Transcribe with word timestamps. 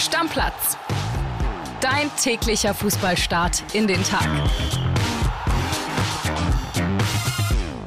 Stammplatz. 0.00 0.78
Dein 1.82 2.10
täglicher 2.16 2.72
Fußballstart 2.72 3.62
in 3.74 3.86
den 3.86 4.02
Tag. 4.02 4.26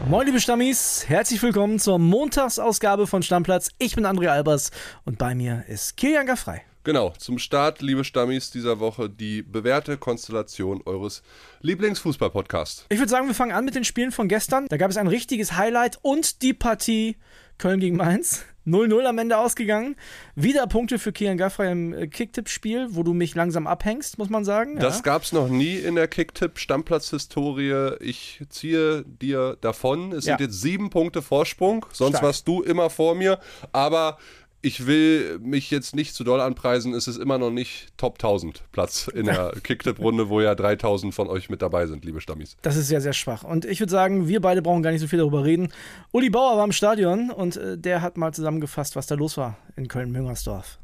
Moin 0.08 0.28
liebe 0.28 0.40
Stammis, 0.40 1.06
herzlich 1.08 1.42
willkommen 1.42 1.80
zur 1.80 1.98
Montagsausgabe 1.98 3.08
von 3.08 3.24
Stammplatz. 3.24 3.72
Ich 3.80 3.96
bin 3.96 4.06
André 4.06 4.28
Albers 4.28 4.70
und 5.06 5.18
bei 5.18 5.34
mir 5.34 5.64
ist 5.68 5.98
Kilian 5.98 6.28
Gaffrey. 6.28 6.62
Genau, 6.84 7.14
zum 7.18 7.40
Start, 7.40 7.82
liebe 7.82 8.04
Stammis, 8.04 8.52
dieser 8.52 8.80
Woche 8.80 9.10
die 9.10 9.42
bewährte 9.42 9.98
Konstellation 9.98 10.84
eures 10.86 11.24
Lieblingsfußball-Podcasts. 11.62 12.86
Ich 12.90 13.00
würde 13.00 13.10
sagen, 13.10 13.26
wir 13.26 13.34
fangen 13.34 13.54
an 13.54 13.66
mit 13.66 13.74
den 13.74 13.86
Spielen 13.86 14.12
von 14.12 14.28
gestern. 14.28 14.68
Da 14.68 14.78
gab 14.78 14.92
es 14.92 14.98
ein 14.98 15.08
richtiges 15.08 15.54
Highlight 15.54 15.98
und 16.04 16.44
die 16.44 16.54
Partie 16.54 17.18
Köln 17.58 17.80
gegen 17.80 17.98
Mainz. 17.98 18.46
0-0 18.66 19.04
am 19.06 19.18
Ende 19.18 19.38
ausgegangen. 19.38 19.96
Wieder 20.36 20.68
Punkte 20.68 21.00
für 21.00 21.12
Kian 21.12 21.38
Gaffrey 21.38 21.72
im 21.72 21.94
äh, 21.94 22.08
Kicktipp-Spiel, 22.08 22.90
wo 22.92 23.04
du 23.04 23.14
mich 23.14 23.36
langsam 23.36 23.68
abhängst, 23.68 24.18
muss 24.18 24.30
man 24.30 24.46
sagen. 24.46 24.80
Das 24.80 24.98
ja. 24.98 25.02
gab 25.02 25.24
es 25.24 25.34
noch 25.34 25.50
nie 25.50 25.76
in 25.76 25.96
der 25.96 26.08
Kicktipp-Stammplatz-Historie. 26.08 27.98
Ich 28.00 28.42
ziehe 28.50 29.04
dir 29.04 29.58
davon. 29.62 30.12
Es 30.14 30.26
ja. 30.26 30.38
sind 30.38 30.48
jetzt 30.48 30.62
sieben 30.62 30.90
Punkte 30.90 31.22
Vorsprung. 31.22 31.86
Sonst 31.92 32.18
Stark. 32.18 32.24
warst 32.24 32.48
du 32.48 32.62
immer 32.62 32.90
vor 32.90 33.16
mir. 33.16 33.40
Aber 33.72 34.18
ich 34.64 34.88
will 34.88 35.40
mich 35.40 35.70
jetzt 35.70 35.94
nicht 35.94 36.16
zu 36.16 36.24
doll 36.24 36.40
anpreisen, 36.40 36.94
es 36.94 37.08
ist 37.08 37.18
immer 37.18 37.38
noch 37.38 37.52
nicht 37.52 37.90
Top 37.98 38.16
1000 38.16 38.64
Platz 38.72 39.10
in 39.14 39.26
der 39.26 39.52
Kicktipp-Runde, 39.64 40.30
wo 40.30 40.40
ja 40.40 40.56
3000 40.56 41.14
von 41.14 41.28
euch 41.28 41.50
mit 41.50 41.62
dabei 41.62 41.86
sind, 41.86 42.06
liebe 42.06 42.22
Stammis. 42.22 42.56
Das 42.62 42.78
ist 42.78 42.88
sehr, 42.88 43.02
sehr 43.02 43.12
schwach. 43.12 43.44
Und 43.44 43.66
ich 43.66 43.82
würde 43.82 43.92
sagen, 43.92 44.28
wir 44.30 44.40
beide 44.40 44.62
brauchen 44.62 44.82
gar 44.82 44.92
nicht 44.92 45.02
so 45.02 45.08
viel 45.08 45.20
darüber 45.20 45.44
reden. 45.44 45.68
Uli 46.14 46.30
Bauer 46.30 46.58
war 46.58 46.64
im 46.64 46.72
Stadion 46.72 47.30
und 47.30 47.58
äh, 47.58 47.78
der 47.78 48.02
hat 48.02 48.18
mal 48.18 48.34
zusammengefasst, 48.34 48.96
was 48.96 49.06
da 49.06 49.16
los 49.16 49.36
war 49.36 49.58
in 49.76 49.90
Köln-Müngersdorf. 49.90 50.80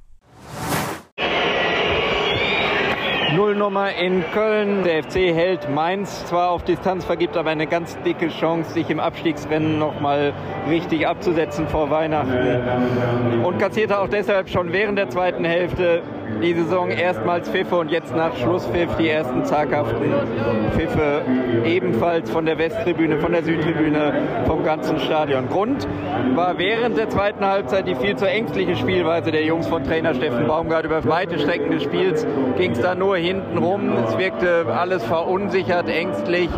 Nullnummer 3.36 3.94
in 3.94 4.24
Köln. 4.34 4.84
Der 4.84 5.04
FC 5.04 5.34
hält 5.34 5.70
Mainz 5.70 6.26
zwar 6.26 6.52
auf 6.52 6.64
Distanz, 6.64 7.06
vergibt 7.06 7.38
aber 7.38 7.50
eine 7.50 7.68
ganz 7.68 7.98
dicke 8.02 8.30
Chance, 8.30 8.72
sich 8.72 8.90
im 8.90 9.00
Abstiegsrennen 9.00 9.78
nochmal 9.78 10.34
richtig 10.68 11.08
abzusetzen 11.08 11.68
vor 11.68 11.90
Weihnachten. 11.90 13.44
Und 13.44 13.60
kassierte 13.60 14.00
auch 14.00 14.08
deshalb 14.08 14.50
schon 14.50 14.72
während 14.72 14.98
der 14.98 15.10
zweiten 15.10 15.46
Hälfte 15.46 16.02
die 16.42 16.54
Saison 16.54 16.90
erstmals 16.90 17.50
Pfiffe 17.50 17.78
und 17.78 17.92
jetzt 17.92 18.16
nach 18.16 18.36
Schlusspfiff 18.38 18.96
die 18.98 19.10
ersten 19.10 19.44
zaghaften 19.46 20.14
Pfiffe 20.72 21.22
ebenfalls 21.66 22.30
von 22.30 22.46
der 22.46 22.58
Westtribüne, 22.58 23.20
von 23.20 23.32
der 23.32 23.44
Südtribüne, 23.44 24.14
vom 24.46 24.64
ganzen 24.64 25.00
Stadion. 25.00 25.50
Grund 25.50 25.88
war 26.36 26.58
während 26.58 26.98
der 26.98 27.10
zweiten 27.10 27.46
Halbzeit 27.46 27.88
die 27.88 27.96
viel 27.96 28.16
zu 28.16 28.30
ängstliche 28.30 28.76
Spielweise 28.76 29.32
der 29.32 29.44
Jungs 29.44 29.68
von 29.68 29.84
Trainer 29.84 30.14
Steffen 30.14 30.48
Baumgart. 30.48 30.86
Über 30.86 31.04
weite 31.06 31.40
Strecken 31.40 31.72
des 31.72 31.84
Spiels 31.84 32.26
ging 32.58 32.72
es 32.72 32.82
da 32.82 32.96
nur 32.96 33.18
hinten 33.18 33.58
rum. 33.58 33.94
Es 34.06 34.18
wirkte 34.18 34.66
alles 34.68 35.04
verunsichert, 35.04 35.90
ängstlich 35.90 36.50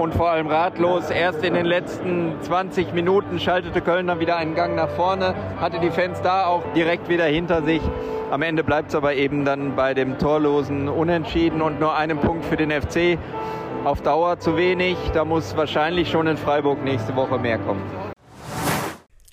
und 0.00 0.14
vor 0.14 0.30
allem 0.30 0.46
ratlos. 0.46 1.10
Erst 1.10 1.44
in 1.44 1.54
den 1.54 1.66
letzten 1.66 2.34
20 2.40 2.92
Minuten 2.92 3.38
schaltete 3.38 3.80
Köln 3.80 4.06
dann 4.06 4.20
wieder 4.20 4.36
einen 4.36 4.54
Gang 4.54 4.76
nach 4.76 4.90
vorne, 4.90 5.34
hatte 5.60 5.80
die 5.80 5.90
Fans 5.90 6.20
da 6.22 6.46
auch 6.46 6.62
direkt 6.74 7.08
wieder 7.08 7.24
hinter 7.24 7.62
sich. 7.62 7.82
Am 8.30 8.42
Ende 8.42 8.64
bleibt 8.64 8.88
es 8.88 8.94
aber 8.94 9.14
eben 9.14 9.44
dann 9.44 9.76
bei 9.76 9.94
dem 9.94 10.18
torlosen 10.18 10.88
Unentschieden 10.88 11.62
und 11.62 11.78
nur 11.80 11.94
einem 11.96 12.18
Punkt 12.18 12.44
für 12.44 12.56
den 12.56 12.70
FC. 12.70 13.18
Auf 13.84 14.02
Dauer 14.02 14.38
zu 14.40 14.56
wenig. 14.56 14.96
Da 15.14 15.24
muss 15.24 15.56
wahrscheinlich 15.56 16.10
schon 16.10 16.26
in 16.26 16.36
Freiburg 16.36 16.82
nächste 16.82 17.14
Woche 17.14 17.38
mehr 17.38 17.58
kommen. 17.58 18.05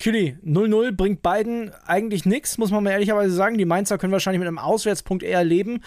Kili, 0.04 0.36
0-0 0.44 0.92
bringt 0.92 1.22
beiden 1.22 1.72
eigentlich 1.86 2.26
nichts, 2.26 2.58
muss 2.58 2.70
man 2.70 2.84
mal 2.84 2.90
ehrlicherweise 2.90 3.34
sagen. 3.34 3.56
Die 3.56 3.64
Mainzer 3.64 3.96
können 3.96 4.12
wahrscheinlich 4.12 4.38
mit 4.38 4.48
einem 4.48 4.58
Auswärtspunkt 4.58 5.22
eher 5.22 5.42
leben. 5.44 5.82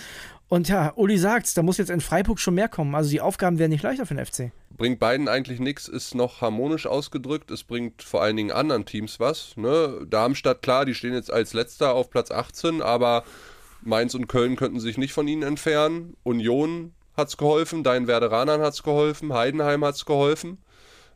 Und 0.47 0.69
ja, 0.69 0.91
Uli 0.95 1.19
sagt, 1.19 1.55
da 1.55 1.61
muss 1.61 1.77
jetzt 1.77 1.91
in 1.91 2.01
Freiburg 2.01 2.39
schon 2.39 2.55
mehr 2.55 2.67
kommen. 2.67 2.95
Also 2.95 3.11
die 3.11 3.21
Aufgaben 3.21 3.59
werden 3.59 3.69
nicht 3.69 3.83
leichter 3.83 4.07
für 4.07 4.15
den 4.15 4.25
FC. 4.25 4.51
Bringt 4.75 4.97
beiden 4.97 5.27
eigentlich 5.27 5.59
nichts, 5.59 5.87
ist 5.87 6.15
noch 6.15 6.41
harmonisch 6.41 6.87
ausgedrückt. 6.87 7.51
Es 7.51 7.63
bringt 7.63 8.01
vor 8.01 8.23
allen 8.23 8.37
Dingen 8.37 8.49
anderen 8.49 8.85
Teams 8.85 9.19
was. 9.19 9.55
Ne? 9.55 10.07
Darmstadt, 10.09 10.63
klar, 10.63 10.85
die 10.85 10.95
stehen 10.95 11.13
jetzt 11.13 11.31
als 11.31 11.53
letzter 11.53 11.93
auf 11.93 12.09
Platz 12.09 12.31
18, 12.31 12.81
aber 12.81 13.23
Mainz 13.83 14.15
und 14.15 14.25
Köln 14.25 14.55
könnten 14.55 14.79
sich 14.79 14.97
nicht 14.97 15.13
von 15.13 15.27
ihnen 15.27 15.43
entfernen. 15.43 16.17
Union 16.23 16.95
hat 17.15 17.27
es 17.27 17.37
geholfen, 17.37 17.83
Dein 17.83 18.07
Werderanern 18.07 18.61
hat 18.61 18.73
es 18.73 18.81
geholfen, 18.81 19.31
Heidenheim 19.31 19.85
hat 19.85 19.93
es 19.93 20.05
geholfen. 20.05 20.57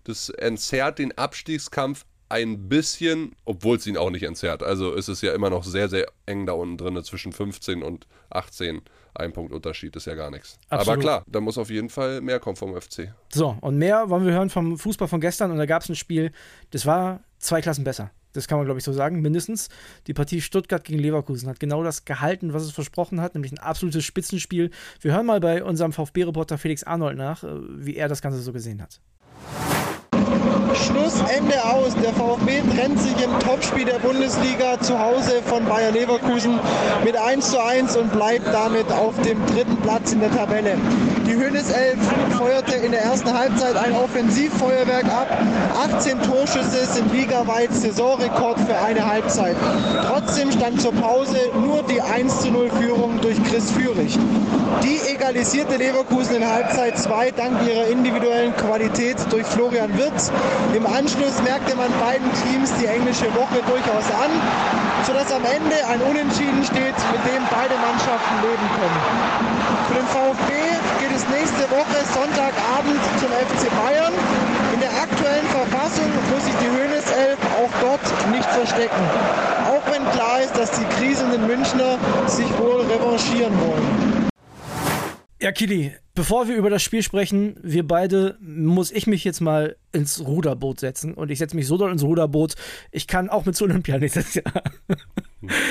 Das 0.04 0.30
entzerrt 0.30 1.00
den 1.00 1.18
Abstiegskampf 1.18 2.06
ein 2.32 2.70
bisschen, 2.70 3.36
obwohl 3.46 3.78
es 3.78 3.86
ihn 3.86 3.98
auch 3.98 4.10
nicht 4.10 4.24
entzerrt. 4.24 4.64
Also 4.64 4.94
ist 4.94 5.08
es 5.08 5.22
ja 5.22 5.34
immer 5.34 5.50
noch 5.50 5.64
sehr, 5.64 5.90
sehr 5.90 6.08
eng 6.26 6.46
da 6.46 6.54
unten 6.54 6.78
drin, 6.78 7.04
zwischen 7.04 7.32
15 7.32 7.84
und 7.84 8.08
18 8.30 8.82
ein 9.14 9.34
Punkt 9.34 9.52
Unterschied 9.52 9.96
ist 9.96 10.06
ja 10.06 10.16
gar 10.16 10.32
nichts. 10.32 10.58
Absolut. 10.70 10.88
Aber 10.88 11.02
klar, 11.02 11.24
da 11.28 11.42
muss 11.42 11.58
auf 11.58 11.70
jeden 11.70 11.90
Fall 11.90 12.22
mehr 12.22 12.40
kommen 12.40 12.56
vom 12.56 12.80
FC. 12.80 13.14
So, 13.30 13.58
und 13.62 13.78
mehr 13.78 14.10
wollen 14.10 14.26
wir 14.26 14.34
hören 14.34 14.50
vom 14.50 14.78
Fußball 14.78 15.08
von 15.08 15.20
gestern. 15.20 15.52
Und 15.52 15.58
da 15.58 15.66
gab 15.66 15.84
es 15.84 15.90
ein 15.90 15.96
Spiel, 15.96 16.32
das 16.72 16.86
war 16.86 17.22
zwei 17.40 17.62
Klassen 17.62 17.84
besser. 17.84 18.12
Das 18.34 18.48
kann 18.48 18.58
man, 18.58 18.66
glaube 18.66 18.78
ich, 18.78 18.86
so 18.86 18.94
sagen, 18.94 19.22
mindestens. 19.22 19.68
Die 20.08 20.14
Partie 20.14 20.40
Stuttgart 20.40 20.86
gegen 20.86 21.00
Leverkusen 21.00 21.50
hat 21.50 21.60
genau 21.60 21.84
das 21.84 22.06
gehalten, 22.06 22.54
was 22.54 22.64
es 22.64 22.72
versprochen 22.72 23.20
hat, 23.20 23.34
nämlich 23.34 23.52
ein 23.52 23.60
absolutes 23.60 24.06
Spitzenspiel. 24.06 24.72
Wir 25.02 25.14
hören 25.14 25.26
mal 25.26 25.42
bei 25.42 25.64
unserem 25.64 25.92
VfB-Reporter 25.92 26.58
Felix 26.58 26.84
Arnold 26.84 27.18
nach, 27.18 27.44
äh, 27.44 27.50
wie 27.70 27.98
er 27.98 28.08
das 28.08 28.22
Ganze 28.22 28.40
so 28.40 28.54
gesehen 28.54 28.82
hat. 28.82 29.02
Schlussende 30.74 31.64
aus. 31.64 31.96
Der 32.02 32.14
VfB 32.14 32.62
trennt 32.76 33.00
sich 33.00 33.16
im 33.24 33.40
Topspiel 33.40 33.86
der 33.86 34.00
Bundesliga 34.00 34.80
zu 34.80 34.98
Hause 35.00 35.42
von 35.46 35.66
Bayer 35.66 35.92
Leverkusen 35.92 36.60
mit 37.04 37.18
1 37.18 37.52
zu 37.52 37.64
1 37.64 37.98
und 37.98 38.12
bleibt 38.12 38.54
damit 38.54 38.92
auf 38.92 39.16
dem 39.22 39.46
dritten 39.48 39.78
Platz 39.78 40.14
in 40.14 40.20
der 40.20 40.32
Tabelle. 40.32 40.78
Die 41.28 41.36
Hönes 41.36 41.70
11 41.70 41.98
feuerte 42.38 42.76
in 42.76 42.92
der 42.92 43.04
ersten 43.04 43.38
Halbzeit 43.38 43.76
ein 43.78 43.94
Offensivfeuerwerk 43.94 45.06
ab. 45.06 45.28
18 45.96 46.22
Torschüsse 46.24 46.86
sind 46.86 47.14
ligaweit 47.14 47.74
Saisonrekord 47.74 48.60
für 48.60 48.78
eine 48.86 49.08
Halbzeit. 49.08 49.56
Trotzdem 50.08 50.52
stand 50.52 50.82
zur 50.82 50.94
Pause 50.94 51.38
nur 51.66 51.84
die 51.84 52.02
1 52.02 52.42
zu 52.42 52.52
0 52.52 52.70
Führung 52.82 53.20
durch 53.22 53.42
Chris 53.44 53.72
Führig. 53.72 54.18
Die 54.84 55.00
egalisierte 55.14 55.76
Leverkusen 55.76 56.38
in 56.38 56.48
Halbzeit 56.48 56.98
2 56.98 57.32
dank 57.32 57.58
ihrer 57.68 57.88
individuellen 57.88 58.56
Qualität 58.56 59.18
durch 59.30 59.46
Florian 59.46 59.96
Wirtz. 59.98 60.32
Im 60.74 60.86
Anschluss 60.86 61.42
merkte 61.44 61.76
man 61.76 61.92
beiden 62.00 62.32
Teams 62.44 62.72
die 62.80 62.86
englische 62.88 63.28
Woche 63.36 63.60
durchaus 63.68 64.08
an, 64.16 64.32
sodass 65.06 65.32
am 65.32 65.44
Ende 65.44 65.78
ein 65.88 66.02
Unentschieden 66.02 66.64
steht, 66.64 66.98
mit 67.12 67.24
dem 67.28 67.44
beide 67.52 67.76
Mannschaften 67.78 68.36
leben 68.42 68.68
können. 68.80 69.02
Für 69.88 69.96
den 70.00 70.08
VfB 70.08 70.52
geht 71.04 71.14
es 71.14 71.28
nächste 71.28 71.70
Woche 71.70 71.98
Sonntagabend 72.14 73.02
zum 73.20 73.30
FC 73.30 73.68
Bayern. 73.78 74.14
In 74.74 74.80
der 74.80 74.94
aktuellen 74.96 75.48
Verfassung 75.48 76.10
muss 76.32 76.46
sich 76.46 76.56
die 76.64 76.70
Höhneself 76.72 77.38
auch 77.60 77.74
dort 77.82 78.32
nicht 78.32 78.50
verstecken. 78.50 79.04
Auch 79.68 79.84
wenn 79.92 80.10
klar 80.12 80.42
ist, 80.42 80.56
dass 80.58 80.72
die 80.72 80.86
krisenden 80.98 81.46
Münchner 81.48 81.98
sich 82.28 82.48
wohl 82.58 82.82
revanchieren 82.82 83.54
wollen. 83.60 84.30
Ja, 85.40 85.52
Kili, 85.52 85.92
bevor 86.14 86.48
wir 86.48 86.56
über 86.56 86.70
das 86.70 86.84
Spiel 86.84 87.04
sprechen, 87.04 87.56
wir 87.62 87.88
beide, 87.88 88.38
muss 88.42 88.92
ich 88.92 89.08
mich 89.08 89.24
jetzt 89.24 89.42
mal 89.42 89.76
ins 89.92 90.26
Ruderboot 90.26 90.80
setzen. 90.80 91.14
Und 91.14 91.32
ich 91.32 91.40
setze 91.40 91.56
mich 91.56 91.68
so 91.68 91.78
doll 91.78 91.92
ins 91.92 92.04
Ruderboot, 92.04 92.56
ich 92.92 93.08
kann 93.08 93.30
auch 93.30 93.46
mit 93.46 93.56
zu 93.56 93.66
Olympia 93.66 93.98
nächstes 93.98 94.34
Jahr. 94.36 94.64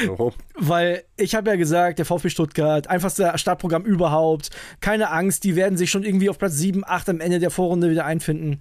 Warum? 0.06 0.32
Weil 0.56 1.04
ich 1.16 1.34
habe 1.34 1.50
ja 1.50 1.56
gesagt, 1.56 1.98
der 1.98 2.06
VfB 2.06 2.30
Stuttgart, 2.30 2.88
einfachste 2.88 3.32
Startprogramm 3.36 3.84
überhaupt, 3.84 4.50
keine 4.80 5.10
Angst, 5.10 5.44
die 5.44 5.56
werden 5.56 5.78
sich 5.78 5.90
schon 5.90 6.02
irgendwie 6.02 6.30
auf 6.30 6.38
Platz 6.38 6.56
7, 6.56 6.84
8 6.86 7.10
am 7.10 7.20
Ende 7.20 7.38
der 7.38 7.50
Vorrunde 7.50 7.90
wieder 7.90 8.04
einfinden. 8.04 8.60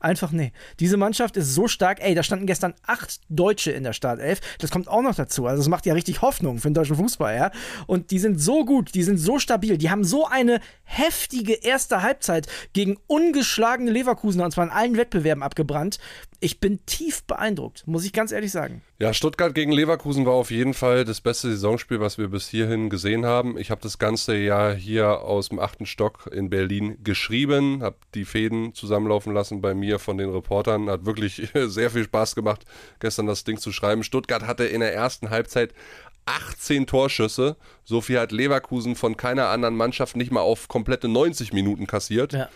Einfach 0.00 0.32
nee. 0.32 0.52
Diese 0.80 0.96
Mannschaft 0.96 1.36
ist 1.36 1.54
so 1.54 1.68
stark. 1.68 2.02
Ey, 2.02 2.14
da 2.14 2.22
standen 2.22 2.46
gestern 2.46 2.74
acht 2.86 3.20
Deutsche 3.28 3.70
in 3.70 3.84
der 3.84 3.92
Startelf. 3.92 4.40
Das 4.58 4.70
kommt 4.70 4.88
auch 4.88 5.02
noch 5.02 5.14
dazu. 5.14 5.46
Also, 5.46 5.60
das 5.60 5.68
macht 5.68 5.84
ja 5.84 5.92
richtig 5.92 6.22
Hoffnung 6.22 6.58
für 6.58 6.68
den 6.68 6.74
deutschen 6.74 6.96
Fußball, 6.96 7.36
ja. 7.36 7.50
Und 7.86 8.10
die 8.10 8.18
sind 8.18 8.40
so 8.40 8.64
gut, 8.64 8.94
die 8.94 9.02
sind 9.02 9.18
so 9.18 9.38
stabil. 9.38 9.76
Die 9.76 9.90
haben 9.90 10.04
so 10.04 10.26
eine 10.26 10.60
heftige 10.84 11.52
erste 11.52 12.02
Halbzeit 12.02 12.46
gegen 12.72 12.98
ungeschlagene 13.06 13.90
Leverkusen 13.90 14.40
und 14.40 14.52
zwar 14.52 14.64
in 14.64 14.70
allen 14.70 14.96
Wettbewerben 14.96 15.42
abgebrannt 15.42 15.98
ich 16.40 16.58
bin 16.58 16.84
tief 16.86 17.22
beeindruckt, 17.24 17.86
muss 17.86 18.04
ich 18.04 18.14
ganz 18.14 18.32
ehrlich 18.32 18.50
sagen. 18.50 18.82
Ja, 18.98 19.12
Stuttgart 19.12 19.54
gegen 19.54 19.72
Leverkusen 19.72 20.24
war 20.24 20.32
auf 20.32 20.50
jeden 20.50 20.72
Fall 20.72 21.04
das 21.04 21.20
beste 21.20 21.50
Saisonspiel, 21.50 22.00
was 22.00 22.16
wir 22.16 22.28
bis 22.28 22.48
hierhin 22.48 22.88
gesehen 22.88 23.26
haben. 23.26 23.58
Ich 23.58 23.70
habe 23.70 23.82
das 23.82 23.98
ganze 23.98 24.36
Jahr 24.36 24.74
hier 24.74 25.20
aus 25.20 25.50
dem 25.50 25.58
achten 25.58 25.84
Stock 25.84 26.30
in 26.32 26.48
Berlin 26.48 26.96
geschrieben, 27.04 27.82
habe 27.82 27.96
die 28.14 28.24
Fäden 28.24 28.74
zusammenlaufen 28.74 29.34
lassen 29.34 29.60
bei 29.60 29.74
mir 29.74 29.98
von 29.98 30.16
den 30.16 30.30
Reportern. 30.30 30.88
Hat 30.88 31.04
wirklich 31.04 31.50
sehr 31.54 31.90
viel 31.90 32.04
Spaß 32.04 32.34
gemacht, 32.34 32.64
gestern 33.00 33.26
das 33.26 33.44
Ding 33.44 33.58
zu 33.58 33.70
schreiben. 33.70 34.02
Stuttgart 34.02 34.46
hatte 34.46 34.64
in 34.64 34.80
der 34.80 34.94
ersten 34.94 35.28
Halbzeit 35.28 35.74
18 36.24 36.86
Torschüsse. 36.86 37.56
So 37.84 38.00
viel 38.00 38.18
hat 38.18 38.32
Leverkusen 38.32 38.96
von 38.96 39.16
keiner 39.16 39.48
anderen 39.48 39.76
Mannschaft 39.76 40.16
nicht 40.16 40.32
mal 40.32 40.40
auf 40.40 40.68
komplette 40.68 41.08
90 41.08 41.52
Minuten 41.52 41.86
kassiert. 41.86 42.32
Ja 42.32 42.48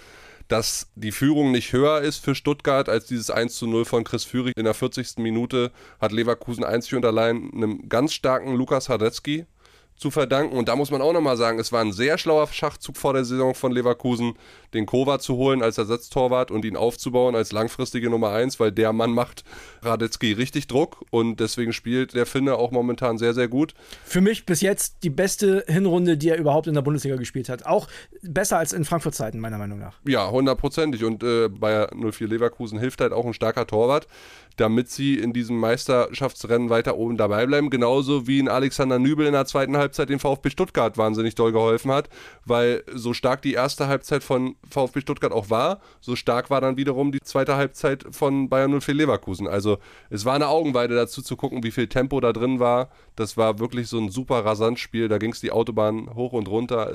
dass 0.48 0.90
die 0.94 1.12
Führung 1.12 1.52
nicht 1.52 1.72
höher 1.72 2.00
ist 2.00 2.18
für 2.24 2.34
Stuttgart 2.34 2.88
als 2.88 3.06
dieses 3.06 3.30
1 3.30 3.56
zu 3.56 3.66
0 3.66 3.84
von 3.84 4.04
Chris 4.04 4.24
Führig. 4.24 4.56
In 4.56 4.64
der 4.64 4.74
40. 4.74 5.18
Minute 5.18 5.72
hat 6.00 6.12
Leverkusen 6.12 6.64
einzig 6.64 6.94
und 6.94 7.04
allein 7.04 7.50
einem 7.54 7.88
ganz 7.88 8.12
starken 8.12 8.54
Lukas 8.54 8.88
Hadetzky 8.88 9.46
zu 9.96 10.10
verdanken. 10.10 10.56
Und 10.56 10.68
da 10.68 10.76
muss 10.76 10.90
man 10.90 11.00
auch 11.00 11.12
nochmal 11.12 11.36
sagen, 11.36 11.58
es 11.58 11.72
war 11.72 11.80
ein 11.80 11.92
sehr 11.92 12.18
schlauer 12.18 12.46
Schachzug 12.48 12.96
vor 12.96 13.12
der 13.12 13.24
Saison 13.24 13.54
von 13.54 13.72
Leverkusen, 13.72 14.34
den 14.74 14.86
Kova 14.86 15.18
zu 15.18 15.36
holen 15.36 15.62
als 15.62 15.78
Ersatztorwart 15.78 16.50
und 16.50 16.64
ihn 16.64 16.76
aufzubauen 16.76 17.34
als 17.34 17.52
langfristige 17.52 18.10
Nummer 18.10 18.30
1, 18.30 18.58
weil 18.58 18.72
der 18.72 18.92
Mann 18.92 19.12
macht 19.12 19.44
Radetzky 19.82 20.32
richtig 20.32 20.66
Druck 20.66 21.04
und 21.10 21.38
deswegen 21.38 21.72
spielt 21.72 22.14
der 22.14 22.26
Finne 22.26 22.56
auch 22.56 22.72
momentan 22.72 23.18
sehr, 23.18 23.34
sehr 23.34 23.48
gut. 23.48 23.74
Für 24.04 24.20
mich 24.20 24.46
bis 24.46 24.60
jetzt 24.60 24.96
die 25.04 25.10
beste 25.10 25.64
Hinrunde, 25.68 26.16
die 26.16 26.28
er 26.28 26.38
überhaupt 26.38 26.66
in 26.66 26.74
der 26.74 26.82
Bundesliga 26.82 27.16
gespielt 27.16 27.48
hat. 27.48 27.66
Auch 27.66 27.88
besser 28.22 28.58
als 28.58 28.72
in 28.72 28.84
Frankfurt-Zeiten, 28.84 29.38
meiner 29.38 29.58
Meinung 29.58 29.78
nach. 29.78 29.98
Ja, 30.06 30.30
hundertprozentig. 30.30 31.04
Und 31.04 31.22
äh, 31.22 31.48
bei 31.48 31.86
04 31.94 32.28
Leverkusen 32.28 32.78
hilft 32.78 33.00
halt 33.00 33.12
auch 33.12 33.24
ein 33.24 33.34
starker 33.34 33.66
Torwart 33.66 34.08
damit 34.56 34.88
sie 34.88 35.18
in 35.18 35.32
diesem 35.32 35.58
Meisterschaftsrennen 35.58 36.70
weiter 36.70 36.96
oben 36.96 37.16
dabei 37.16 37.44
bleiben. 37.46 37.70
Genauso 37.70 38.26
wie 38.26 38.40
ein 38.40 38.48
Alexander 38.48 38.98
Nübel 38.98 39.26
in 39.26 39.32
der 39.32 39.46
zweiten 39.46 39.76
Halbzeit 39.76 39.83
den 39.88 40.18
VfB 40.18 40.50
Stuttgart 40.50 40.98
wahnsinnig 40.98 41.34
doll 41.34 41.52
geholfen 41.52 41.90
hat, 41.90 42.08
weil 42.44 42.84
so 42.92 43.12
stark 43.12 43.42
die 43.42 43.54
erste 43.54 43.86
Halbzeit 43.86 44.24
von 44.24 44.56
VfB 44.70 45.00
Stuttgart 45.00 45.32
auch 45.32 45.50
war, 45.50 45.80
so 46.00 46.16
stark 46.16 46.50
war 46.50 46.60
dann 46.60 46.76
wiederum 46.76 47.12
die 47.12 47.20
zweite 47.20 47.56
Halbzeit 47.56 48.04
von 48.10 48.48
Bayern 48.48 48.80
04 48.80 48.94
Leverkusen. 48.94 49.46
Also 49.46 49.78
es 50.10 50.24
war 50.24 50.34
eine 50.34 50.48
Augenweide 50.48 50.94
dazu 50.94 51.22
zu 51.22 51.36
gucken, 51.36 51.62
wie 51.62 51.70
viel 51.70 51.88
Tempo 51.88 52.20
da 52.20 52.32
drin 52.32 52.60
war. 52.60 52.90
Das 53.16 53.36
war 53.36 53.58
wirklich 53.58 53.88
so 53.88 53.98
ein 53.98 54.10
super 54.10 54.44
Rasantspiel. 54.44 55.08
Da 55.08 55.18
ging 55.18 55.32
es 55.32 55.40
die 55.40 55.52
Autobahn 55.52 56.14
hoch 56.14 56.32
und 56.32 56.48
runter. 56.48 56.92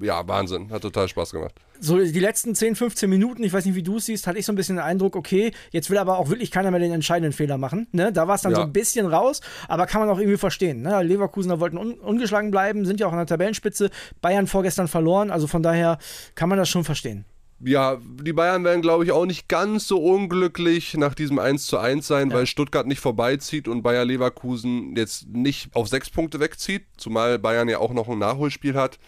Ja, 0.00 0.26
Wahnsinn. 0.26 0.70
Hat 0.70 0.82
total 0.82 1.08
Spaß 1.08 1.32
gemacht. 1.32 1.54
So 1.78 1.98
die 1.98 2.20
letzten 2.20 2.54
10, 2.54 2.76
15 2.76 3.08
Minuten, 3.08 3.42
ich 3.42 3.52
weiß 3.52 3.64
nicht, 3.64 3.74
wie 3.74 3.82
du 3.82 3.96
es 3.96 4.06
siehst, 4.06 4.26
hatte 4.26 4.38
ich 4.38 4.46
so 4.46 4.52
ein 4.52 4.56
bisschen 4.56 4.76
den 4.76 4.84
Eindruck, 4.84 5.16
okay, 5.16 5.52
jetzt 5.70 5.90
will 5.90 5.98
aber 5.98 6.18
auch 6.18 6.28
wirklich 6.28 6.50
keiner 6.50 6.70
mehr 6.70 6.80
den 6.80 6.92
entscheidenden 6.92 7.32
Fehler 7.32 7.58
machen. 7.58 7.86
Ne? 7.92 8.12
Da 8.12 8.28
war 8.28 8.34
es 8.34 8.42
dann 8.42 8.52
ja. 8.52 8.56
so 8.56 8.62
ein 8.62 8.72
bisschen 8.72 9.06
raus, 9.06 9.40
aber 9.68 9.86
kann 9.86 10.00
man 10.00 10.10
auch 10.10 10.18
irgendwie 10.18 10.38
verstehen. 10.38 10.82
Ne? 10.82 11.02
Leverkusener 11.02 11.60
wollten 11.60 11.78
un 11.78 11.94
ungeschlagen 11.94 12.50
bleiben, 12.50 12.84
sind 12.84 13.00
ja 13.00 13.06
auch 13.06 13.12
an 13.12 13.18
der 13.18 13.26
Tabellenspitze. 13.26 13.90
Bayern 14.20 14.46
vorgestern 14.46 14.88
verloren, 14.88 15.30
also 15.30 15.46
von 15.46 15.62
daher 15.62 15.98
kann 16.34 16.48
man 16.48 16.58
das 16.58 16.68
schon 16.68 16.84
verstehen 16.84 17.24
ja, 17.62 17.98
die 18.00 18.32
Bayern 18.32 18.64
werden, 18.64 18.80
glaube 18.80 19.04
ich, 19.04 19.12
auch 19.12 19.26
nicht 19.26 19.48
ganz 19.48 19.86
so 19.86 19.98
unglücklich 19.98 20.94
nach 20.94 21.14
diesem 21.14 21.38
1 21.38 21.66
zu 21.66 21.78
1 21.78 22.06
sein, 22.06 22.30
ja. 22.30 22.36
weil 22.36 22.46
Stuttgart 22.46 22.86
nicht 22.86 23.00
vorbeizieht 23.00 23.68
und 23.68 23.82
Bayer 23.82 24.04
Leverkusen 24.04 24.96
jetzt 24.96 25.28
nicht 25.28 25.74
auf 25.74 25.88
sechs 25.88 26.08
Punkte 26.08 26.40
wegzieht, 26.40 26.86
zumal 26.96 27.38
Bayern 27.38 27.68
ja 27.68 27.78
auch 27.78 27.92
noch 27.92 28.08
ein 28.08 28.18
Nachholspiel 28.18 28.74
hat 28.74 28.98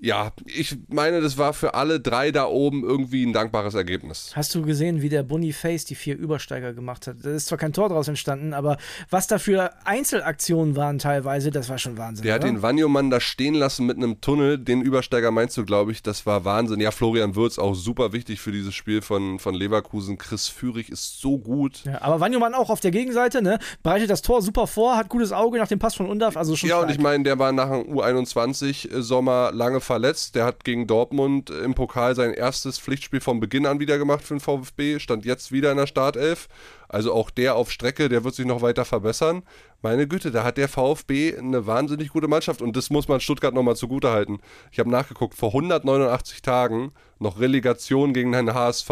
ja, 0.00 0.32
ich 0.46 0.76
meine, 0.88 1.20
das 1.20 1.38
war 1.38 1.52
für 1.54 1.74
alle 1.74 2.00
drei 2.00 2.30
da 2.30 2.46
oben 2.46 2.82
irgendwie 2.84 3.24
ein 3.24 3.32
dankbares 3.32 3.74
Ergebnis. 3.74 4.32
Hast 4.34 4.54
du 4.54 4.62
gesehen, 4.62 5.00
wie 5.02 5.08
der 5.08 5.22
Boniface 5.22 5.84
die 5.84 5.94
vier 5.94 6.16
Übersteiger 6.18 6.72
gemacht 6.74 7.06
hat? 7.06 7.16
Da 7.22 7.30
ist 7.30 7.46
zwar 7.46 7.58
kein 7.58 7.72
Tor 7.72 7.88
draus 7.88 8.08
entstanden, 8.08 8.52
aber 8.54 8.76
was 9.08 9.28
da 9.28 9.38
für 9.38 9.70
Einzelaktionen 9.86 10.76
waren 10.76 10.98
teilweise, 10.98 11.50
das 11.50 11.68
war 11.68 11.78
schon 11.78 11.96
Wahnsinn. 11.96 12.24
Der 12.24 12.34
oder? 12.36 12.44
hat 12.44 12.50
den 12.54 12.60
Vanjomann 12.62 13.08
da 13.10 13.20
stehen 13.20 13.54
lassen 13.54 13.86
mit 13.86 13.96
einem 13.96 14.20
Tunnel. 14.20 14.58
Den 14.58 14.82
Übersteiger 14.82 15.30
meinst 15.30 15.56
du, 15.56 15.64
glaube 15.64 15.92
ich, 15.92 16.02
das 16.02 16.26
war 16.26 16.44
Wahnsinn. 16.44 16.80
Ja, 16.80 16.90
Florian 16.90 17.34
Würz 17.36 17.58
auch 17.58 17.74
super 17.74 18.12
wichtig 18.12 18.40
für 18.40 18.52
dieses 18.52 18.74
Spiel 18.74 19.00
von, 19.00 19.38
von 19.38 19.54
Leverkusen. 19.54 20.18
Chris 20.18 20.48
Führig 20.48 20.90
ist 20.90 21.20
so 21.20 21.38
gut. 21.38 21.84
Ja, 21.84 22.02
aber 22.02 22.20
Vanjomann 22.20 22.54
auch 22.54 22.68
auf 22.68 22.80
der 22.80 22.90
Gegenseite, 22.90 23.42
ne? 23.42 23.58
Bereitet 23.82 24.10
das 24.10 24.22
Tor 24.22 24.42
super 24.42 24.66
vor, 24.66 24.96
hat 24.96 25.08
gutes 25.08 25.32
Auge 25.32 25.58
nach 25.58 25.68
dem 25.68 25.78
Pass 25.78 25.94
von 25.94 26.08
Undaf, 26.08 26.36
also 26.36 26.56
schon 26.56 26.68
Ja, 26.68 26.76
stark. 26.76 26.88
und 26.88 26.94
ich 26.94 27.00
meine, 27.00 27.24
der 27.24 27.38
war 27.38 27.52
nach 27.52 27.70
dem 27.70 27.84
U21-Sommer 27.94 29.52
lange 29.52 29.80
verletzt. 29.84 30.34
Der 30.34 30.44
hat 30.44 30.64
gegen 30.64 30.86
Dortmund 30.86 31.50
im 31.50 31.74
Pokal 31.74 32.14
sein 32.14 32.34
erstes 32.34 32.78
Pflichtspiel 32.78 33.20
von 33.20 33.40
Beginn 33.40 33.66
an 33.66 33.80
wieder 33.80 33.98
gemacht 33.98 34.24
für 34.24 34.34
den 34.34 34.40
VfB, 34.40 34.98
stand 34.98 35.24
jetzt 35.24 35.52
wieder 35.52 35.70
in 35.70 35.76
der 35.76 35.86
Startelf. 35.86 36.48
Also 36.88 37.12
auch 37.12 37.30
der 37.30 37.56
auf 37.56 37.70
Strecke, 37.70 38.08
der 38.08 38.24
wird 38.24 38.34
sich 38.34 38.46
noch 38.46 38.62
weiter 38.62 38.84
verbessern. 38.84 39.42
Meine 39.82 40.08
Güte, 40.08 40.30
da 40.30 40.44
hat 40.44 40.56
der 40.56 40.68
VfB 40.68 41.36
eine 41.36 41.66
wahnsinnig 41.66 42.08
gute 42.08 42.28
Mannschaft 42.28 42.62
und 42.62 42.76
das 42.76 42.90
muss 42.90 43.08
man 43.08 43.20
Stuttgart 43.20 43.54
nochmal 43.54 43.76
zugutehalten. 43.76 44.40
Ich 44.72 44.78
habe 44.78 44.90
nachgeguckt, 44.90 45.34
vor 45.34 45.50
189 45.50 46.42
Tagen 46.42 46.92
noch 47.18 47.38
Relegation 47.38 48.14
gegen 48.14 48.32
den 48.32 48.54
HSV 48.54 48.90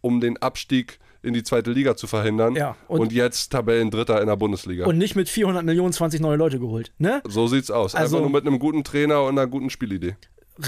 um 0.00 0.20
den 0.20 0.36
Abstieg 0.38 0.98
in 1.22 1.34
die 1.34 1.42
zweite 1.42 1.70
Liga 1.70 1.96
zu 1.96 2.06
verhindern. 2.06 2.54
Ja, 2.56 2.76
und, 2.88 3.00
und, 3.00 3.12
jetzt 3.12 3.50
Tabellendritter 3.52 4.20
in 4.20 4.26
der 4.26 4.36
Bundesliga. 4.36 4.86
Und 4.86 4.98
nicht 4.98 5.16
mit 5.16 5.28
400 5.28 5.64
Millionen 5.64 5.92
20 5.92 6.20
neue 6.20 6.36
Leute 6.36 6.58
geholt, 6.58 6.92
ne? 6.98 7.22
So 7.28 7.46
sieht's 7.46 7.70
aus. 7.70 7.94
Also, 7.94 8.16
Einfach 8.16 8.28
nur 8.28 8.40
mit 8.40 8.46
einem 8.46 8.58
guten 8.58 8.84
Trainer 8.84 9.22
und 9.22 9.38
einer 9.38 9.46
guten 9.46 9.70
Spielidee 9.70 10.16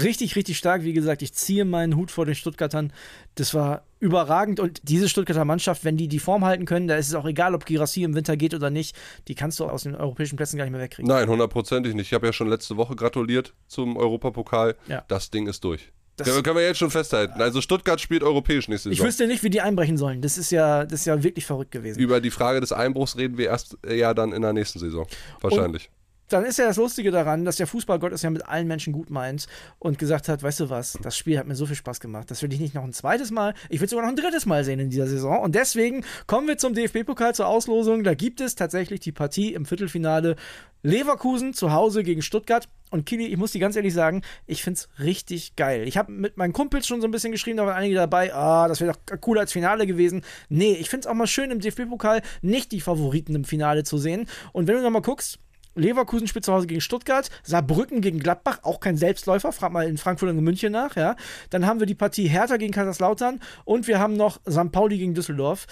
richtig, 0.01 0.35
richtig 0.35 0.57
stark. 0.57 0.83
Wie 0.83 0.93
gesagt, 0.93 1.21
ich 1.21 1.33
ziehe 1.33 1.65
meinen 1.65 1.95
Hut 1.95 2.11
vor 2.11 2.25
den 2.25 2.35
Stuttgartern. 2.35 2.93
Das 3.35 3.53
war 3.53 3.83
überragend. 3.99 4.59
Und 4.59 4.81
diese 4.83 5.09
Stuttgarter 5.09 5.45
Mannschaft, 5.45 5.83
wenn 5.83 5.97
die 5.97 6.07
die 6.07 6.19
Form 6.19 6.43
halten 6.43 6.65
können, 6.65 6.87
da 6.87 6.95
ist 6.95 7.07
es 7.07 7.15
auch 7.15 7.25
egal, 7.25 7.55
ob 7.55 7.65
Girassi 7.65 8.03
im 8.03 8.15
Winter 8.15 8.37
geht 8.37 8.53
oder 8.53 8.69
nicht. 8.69 8.95
Die 9.27 9.35
kannst 9.35 9.59
du 9.59 9.65
aus 9.65 9.83
den 9.83 9.95
europäischen 9.95 10.35
Plätzen 10.35 10.57
gar 10.57 10.65
nicht 10.65 10.71
mehr 10.71 10.81
wegkriegen. 10.81 11.07
Nein, 11.07 11.27
hundertprozentig 11.27 11.93
nicht. 11.93 12.07
Ich 12.07 12.13
habe 12.13 12.25
ja 12.25 12.33
schon 12.33 12.47
letzte 12.47 12.77
Woche 12.77 12.95
gratuliert 12.95 13.53
zum 13.67 13.97
Europapokal. 13.97 14.75
Ja. 14.87 15.03
Das 15.07 15.29
Ding 15.29 15.47
ist 15.47 15.63
durch. 15.63 15.91
Das 16.17 16.43
können 16.43 16.55
wir 16.55 16.63
jetzt 16.63 16.77
schon 16.77 16.91
festhalten. 16.91 17.41
Also 17.41 17.59
Stuttgart 17.61 17.99
spielt 17.99 18.23
europäisch 18.23 18.67
nächste 18.67 18.89
Saison. 18.89 19.03
Ich 19.03 19.07
wüsste 19.07 19.27
nicht, 19.27 19.43
wie 19.43 19.49
die 19.49 19.61
einbrechen 19.61 19.97
sollen. 19.97 20.21
Das 20.21 20.37
ist 20.37 20.51
ja, 20.51 20.85
das 20.85 21.01
ist 21.01 21.05
ja 21.05 21.23
wirklich 21.23 21.45
verrückt 21.45 21.71
gewesen. 21.71 21.99
Über 21.99 22.21
die 22.21 22.29
Frage 22.29 22.61
des 22.61 22.71
Einbruchs 22.71 23.17
reden 23.17 23.37
wir 23.37 23.47
erst 23.47 23.77
ja 23.87 24.13
dann 24.13 24.31
in 24.31 24.41
der 24.41 24.53
nächsten 24.53 24.79
Saison. 24.79 25.07
Wahrscheinlich. 25.41 25.89
Und 25.89 26.02
dann 26.29 26.45
ist 26.45 26.57
ja 26.57 26.65
das 26.65 26.77
Lustige 26.77 27.11
daran, 27.11 27.45
dass 27.45 27.57
der 27.57 27.67
Fußballgott 27.67 28.11
es 28.13 28.21
ja 28.21 28.29
mit 28.29 28.47
allen 28.47 28.67
Menschen 28.67 28.93
gut 28.93 29.09
meint 29.09 29.47
und 29.79 29.99
gesagt 29.99 30.29
hat, 30.29 30.43
weißt 30.43 30.61
du 30.61 30.69
was, 30.69 30.97
das 31.01 31.17
Spiel 31.17 31.37
hat 31.37 31.47
mir 31.47 31.55
so 31.55 31.65
viel 31.65 31.75
Spaß 31.75 31.99
gemacht, 31.99 32.31
das 32.31 32.41
will 32.41 32.53
ich 32.53 32.59
nicht 32.59 32.73
noch 32.73 32.83
ein 32.83 32.93
zweites 32.93 33.31
Mal, 33.31 33.53
ich 33.69 33.81
will 33.81 33.89
sogar 33.89 34.05
noch 34.05 34.11
ein 34.11 34.15
drittes 34.15 34.45
Mal 34.45 34.63
sehen 34.63 34.79
in 34.79 34.89
dieser 34.89 35.07
Saison. 35.07 35.41
Und 35.41 35.55
deswegen 35.55 36.03
kommen 36.27 36.47
wir 36.47 36.57
zum 36.57 36.73
DFB-Pokal 36.73 37.35
zur 37.35 37.47
Auslosung. 37.47 38.03
Da 38.03 38.13
gibt 38.13 38.41
es 38.41 38.55
tatsächlich 38.55 38.99
die 38.99 39.11
Partie 39.11 39.53
im 39.53 39.65
Viertelfinale 39.65 40.35
Leverkusen 40.83 41.53
zu 41.53 41.71
Hause 41.71 42.03
gegen 42.03 42.21
Stuttgart. 42.21 42.67
Und 42.91 43.05
Kili, 43.05 43.25
ich 43.25 43.37
muss 43.37 43.53
dir 43.53 43.59
ganz 43.59 43.75
ehrlich 43.75 43.93
sagen, 43.93 44.21
ich 44.45 44.63
finde 44.63 44.79
es 44.79 44.89
richtig 44.99 45.55
geil. 45.55 45.87
Ich 45.87 45.97
habe 45.97 46.11
mit 46.11 46.37
meinen 46.37 46.53
Kumpels 46.53 46.85
schon 46.85 47.01
so 47.01 47.07
ein 47.07 47.11
bisschen 47.11 47.31
geschrieben, 47.31 47.57
da 47.57 47.65
waren 47.65 47.75
einige 47.75 47.95
dabei, 47.95 48.33
ah, 48.33 48.67
das 48.67 48.81
wäre 48.81 48.93
doch 48.93 49.19
cooler 49.19 49.41
als 49.41 49.51
Finale 49.51 49.87
gewesen. 49.87 50.23
Nee, 50.49 50.73
ich 50.73 50.89
finde 50.89 51.05
es 51.05 51.07
auch 51.07 51.15
mal 51.15 51.25
schön 51.25 51.49
im 51.49 51.59
DFB-Pokal 51.59 52.21
nicht 52.41 52.71
die 52.71 52.81
Favoriten 52.81 53.33
im 53.33 53.45
Finale 53.45 53.83
zu 53.83 53.97
sehen. 53.97 54.27
Und 54.51 54.67
wenn 54.67 54.75
du 54.75 54.83
nochmal 54.83 55.01
guckst, 55.01 55.39
Leverkusen 55.75 56.27
spielt 56.27 56.45
zu 56.45 56.53
Hause 56.53 56.67
gegen 56.67 56.81
Stuttgart, 56.81 57.29
Saarbrücken 57.43 58.01
gegen 58.01 58.19
Gladbach, 58.19 58.59
auch 58.63 58.79
kein 58.79 58.97
Selbstläufer, 58.97 59.51
frag 59.51 59.71
mal 59.71 59.87
in 59.87 59.97
Frankfurt 59.97 60.29
und 60.29 60.37
in 60.37 60.43
München 60.43 60.71
nach, 60.71 60.95
ja. 60.95 61.15
Dann 61.49 61.65
haben 61.65 61.79
wir 61.79 61.87
die 61.87 61.95
Partie 61.95 62.27
Hertha 62.27 62.57
gegen 62.57 62.73
Kaiserslautern 62.73 63.39
und 63.65 63.87
wir 63.87 63.99
haben 63.99 64.15
noch 64.15 64.39
St. 64.49 64.71
Pauli 64.71 64.97
gegen 64.97 65.13
Düsseldorf. 65.13 65.65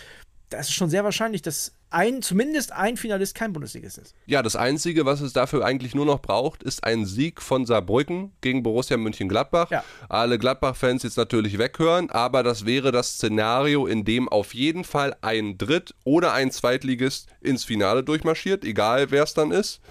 Das 0.50 0.68
ist 0.68 0.74
schon 0.74 0.90
sehr 0.90 1.04
wahrscheinlich, 1.04 1.42
dass 1.42 1.74
ein, 1.92 2.22
zumindest 2.22 2.72
ein 2.72 2.98
Finalist 2.98 3.36
kein 3.36 3.54
Bundesligist 3.54 3.98
ist. 3.98 4.16
Ja, 4.26 4.42
das 4.42 4.56
Einzige, 4.56 5.06
was 5.06 5.22
es 5.22 5.34
dafür 5.34 5.66
eigentlich 5.66 5.94
nur 5.94 6.06
noch 6.06 6.22
braucht, 6.22 6.64
ist 6.64 6.84
ein 6.84 7.06
Sieg 7.06 7.42
von 7.42 7.66
Saarbrücken 7.66 8.32
gegen 8.42 8.64
Borussia 8.64 8.98
München-Gladbach. 8.98 9.70
Ja. 9.70 9.84
Alle 10.10 10.40
Gladbach-Fans 10.40 11.04
jetzt 11.04 11.18
natürlich 11.18 11.58
weghören, 11.58 12.10
aber 12.10 12.44
das 12.44 12.66
wäre 12.66 12.92
das 12.92 13.16
Szenario, 13.16 13.86
in 13.86 14.06
dem 14.06 14.30
auf 14.30 14.54
jeden 14.54 14.84
Fall 14.84 15.16
ein 15.22 15.58
Dritt- 15.58 15.94
oder 16.04 16.34
ein 16.34 16.52
Zweitligist 16.52 17.28
ins 17.42 17.66
Finale 17.66 18.04
durchmarschiert, 18.04 18.64
egal 18.64 19.12
wer 19.12 19.24
es 19.24 19.34
dann 19.34 19.52
ist. 19.52 19.82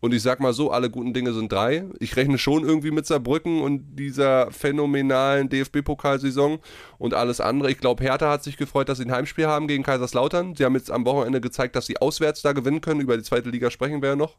Und 0.00 0.14
ich 0.14 0.22
sag 0.22 0.40
mal 0.40 0.52
so, 0.52 0.70
alle 0.70 0.90
guten 0.90 1.14
Dinge 1.14 1.32
sind 1.32 1.50
drei. 1.50 1.84
Ich 1.98 2.16
rechne 2.16 2.38
schon 2.38 2.64
irgendwie 2.64 2.90
mit 2.90 3.06
Saarbrücken 3.06 3.62
und 3.62 3.96
dieser 3.96 4.50
phänomenalen 4.50 5.48
DFB-Pokalsaison 5.48 6.58
und 6.98 7.14
alles 7.14 7.40
andere. 7.40 7.70
Ich 7.70 7.78
glaube, 7.78 8.04
Hertha 8.04 8.30
hat 8.30 8.44
sich 8.44 8.56
gefreut, 8.56 8.88
dass 8.88 8.98
sie 8.98 9.04
ein 9.04 9.12
Heimspiel 9.12 9.46
haben 9.46 9.68
gegen 9.68 9.82
Kaiserslautern. 9.82 10.54
Sie 10.54 10.64
haben 10.64 10.74
jetzt 10.74 10.90
am 10.90 11.04
Wochenende 11.06 11.40
gezeigt, 11.40 11.76
dass 11.76 11.86
sie 11.86 11.98
auswärts 11.98 12.42
da 12.42 12.52
gewinnen 12.52 12.80
können. 12.80 13.00
Über 13.00 13.16
die 13.16 13.22
zweite 13.22 13.50
Liga 13.50 13.70
sprechen 13.70 14.02
wir 14.02 14.10
ja 14.10 14.16
noch. 14.16 14.36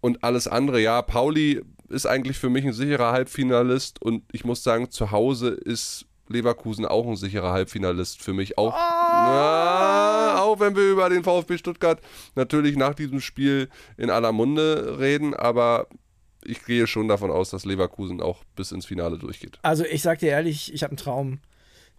Und 0.00 0.22
alles 0.22 0.46
andere, 0.46 0.80
ja, 0.80 1.02
Pauli 1.02 1.62
ist 1.88 2.06
eigentlich 2.06 2.38
für 2.38 2.50
mich 2.50 2.64
ein 2.64 2.72
sicherer 2.72 3.12
Halbfinalist 3.12 4.02
und 4.02 4.24
ich 4.32 4.44
muss 4.44 4.62
sagen, 4.62 4.90
zu 4.90 5.10
Hause 5.10 5.48
ist 5.48 6.05
Leverkusen 6.28 6.84
auch 6.84 7.06
ein 7.06 7.16
sicherer 7.16 7.52
Halbfinalist 7.52 8.22
für 8.22 8.32
mich. 8.32 8.58
Auch, 8.58 8.74
oh. 8.74 8.78
na, 8.78 10.40
auch 10.40 10.60
wenn 10.60 10.74
wir 10.76 10.90
über 10.90 11.08
den 11.08 11.24
VfB 11.24 11.58
Stuttgart 11.58 12.00
natürlich 12.34 12.76
nach 12.76 12.94
diesem 12.94 13.20
Spiel 13.20 13.68
in 13.96 14.10
aller 14.10 14.32
Munde 14.32 14.98
reden, 14.98 15.34
aber 15.34 15.88
ich 16.44 16.64
gehe 16.64 16.86
schon 16.86 17.08
davon 17.08 17.30
aus, 17.30 17.50
dass 17.50 17.64
Leverkusen 17.64 18.20
auch 18.20 18.44
bis 18.54 18.72
ins 18.72 18.86
Finale 18.86 19.18
durchgeht. 19.18 19.58
Also 19.62 19.84
ich 19.84 20.02
sag 20.02 20.20
dir 20.20 20.30
ehrlich, 20.30 20.72
ich 20.72 20.82
habe 20.82 20.92
einen 20.92 20.98
Traum. 20.98 21.40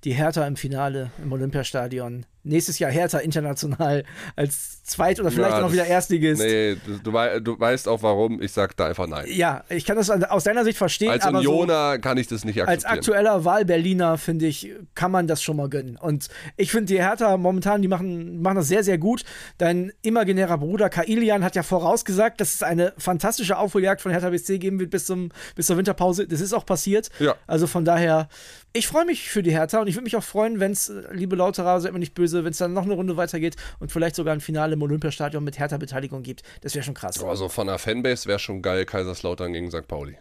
Die 0.04 0.14
Hertha 0.14 0.46
im 0.46 0.56
Finale 0.56 1.12
im 1.24 1.32
Olympiastadion 1.32 2.26
nächstes 2.48 2.80
Jahr 2.80 2.92
Hertha 2.92 3.20
international 3.20 4.04
als 4.36 4.84
Zweit- 4.84 5.20
oder 5.20 5.32
vielleicht 5.32 5.52
ja, 5.52 5.62
noch 5.62 5.74
wieder 5.74 5.86
Erstligist. 5.86 6.42
Nee, 6.42 6.78
du, 7.04 7.40
du, 7.42 7.60
weißt 7.60 7.88
auch 7.90 8.02
warum. 8.04 8.42
Ich 8.42 8.54
sag 8.54 8.76
da 8.78 8.88
einfach 8.88 9.06
nein. 9.06 9.26
Ja, 9.30 9.66
ich 9.70 9.84
kann 9.86 9.98
das 9.98 10.10
aus 10.10 10.46
deiner 10.46 10.64
Sicht 10.64 10.78
verstehen. 10.78 11.12
Als 11.12 11.26
Unioner 11.26 11.96
so, 11.96 12.02
kann 12.02 12.18
ich 12.18 12.28
das 12.28 12.46
nicht 12.46 12.62
akzeptieren. 12.62 12.70
Als 12.70 12.86
aktueller 12.86 13.44
Wahlberliner, 13.44 14.18
finde 14.18 14.48
ich, 14.48 14.74
kann 14.96 15.12
man 15.12 15.28
das 15.28 15.44
schon 15.44 15.58
mal 15.58 15.68
gönnen. 15.68 15.98
Und 15.98 16.30
ich 16.56 16.72
finde, 16.72 16.86
die 16.86 17.02
Hertha 17.02 17.36
momentan, 17.36 17.82
die 17.82 17.90
machen, 17.90 18.42
machen 18.42 18.56
das 18.56 18.70
sehr, 18.70 18.84
sehr 18.84 18.98
gut. 18.98 19.26
Dein 19.58 19.92
imaginärer 20.04 20.58
Bruder 20.58 20.90
Kailian 20.90 21.44
hat 21.44 21.56
ja 21.56 21.64
vorausgesagt, 21.64 22.40
dass 22.40 22.54
es 22.54 22.64
eine 22.64 22.94
fantastische 22.98 23.58
Aufholjagd 23.58 24.02
von 24.02 24.12
Hertha 24.12 24.30
BSC 24.30 24.58
geben 24.58 24.80
wird 24.80 24.92
bis, 24.92 25.06
zum, 25.06 25.30
bis 25.56 25.68
zur 25.68 25.78
Winterpause. 25.78 26.28
Das 26.28 26.40
ist 26.40 26.54
auch 26.54 26.66
passiert. 26.66 27.10
Ja. 27.20 27.36
Also 27.46 27.68
von 27.68 27.84
daher, 27.84 28.30
ich 28.74 28.88
freue 28.88 29.06
mich 29.06 29.30
für 29.30 29.44
die 29.44 29.52
Hertha 29.52 29.80
und 29.80 29.88
ich 29.88 29.96
würde 29.96 30.04
mich 30.04 30.16
auch 30.16 30.24
freuen, 30.24 30.60
wenn 30.60 30.72
es, 30.72 30.92
liebe 31.12 31.36
Lauterer, 31.36 31.82
seid 31.82 31.94
mir 31.94 32.00
nicht 32.00 32.14
böse, 32.14 32.37
Hause, 32.38 32.44
wenn 32.46 32.52
es 32.52 32.58
dann 32.58 32.74
noch 32.74 32.84
eine 32.84 32.94
Runde 32.94 33.18
weitergeht 33.18 33.56
und 33.80 33.92
vielleicht 33.92 34.16
sogar 34.16 34.34
ein 34.34 34.42
Finale 34.42 34.74
im 34.74 34.82
Olympiastadion 34.82 35.44
mit 35.44 35.58
härter 35.60 35.78
Beteiligung 35.78 36.24
gibt. 36.24 36.44
Das 36.62 36.76
wäre 36.76 36.84
schon 36.84 36.94
krass. 36.94 37.24
Also 37.24 37.50
von 37.50 37.68
der 37.68 37.78
Fanbase 37.80 38.28
wäre 38.28 38.40
schon 38.40 38.62
geil, 38.62 38.86
Kaiserslautern 38.86 39.54
gegen 39.54 39.72
St. 39.72 39.88
Pauli. 39.88 40.18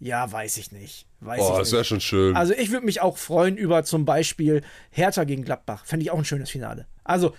Ja, 0.00 0.30
weiß 0.30 0.58
ich 0.58 0.72
nicht. 0.72 1.06
Weiß 1.20 1.40
Oh, 1.40 1.52
ich 1.52 1.58
das 1.60 1.72
wäre 1.72 1.84
schon 1.84 2.00
schön. 2.00 2.36
Also 2.36 2.52
ich 2.52 2.70
würde 2.72 2.84
mich 2.84 3.00
auch 3.00 3.16
freuen 3.16 3.56
über 3.56 3.84
zum 3.84 4.04
Beispiel 4.04 4.62
Hertha 4.90 5.24
gegen 5.24 5.44
Gladbach. 5.44 5.84
Fände 5.86 6.04
ich 6.04 6.10
auch 6.10 6.18
ein 6.18 6.24
schönes 6.24 6.50
Finale. 6.50 6.86
Also 7.04 7.32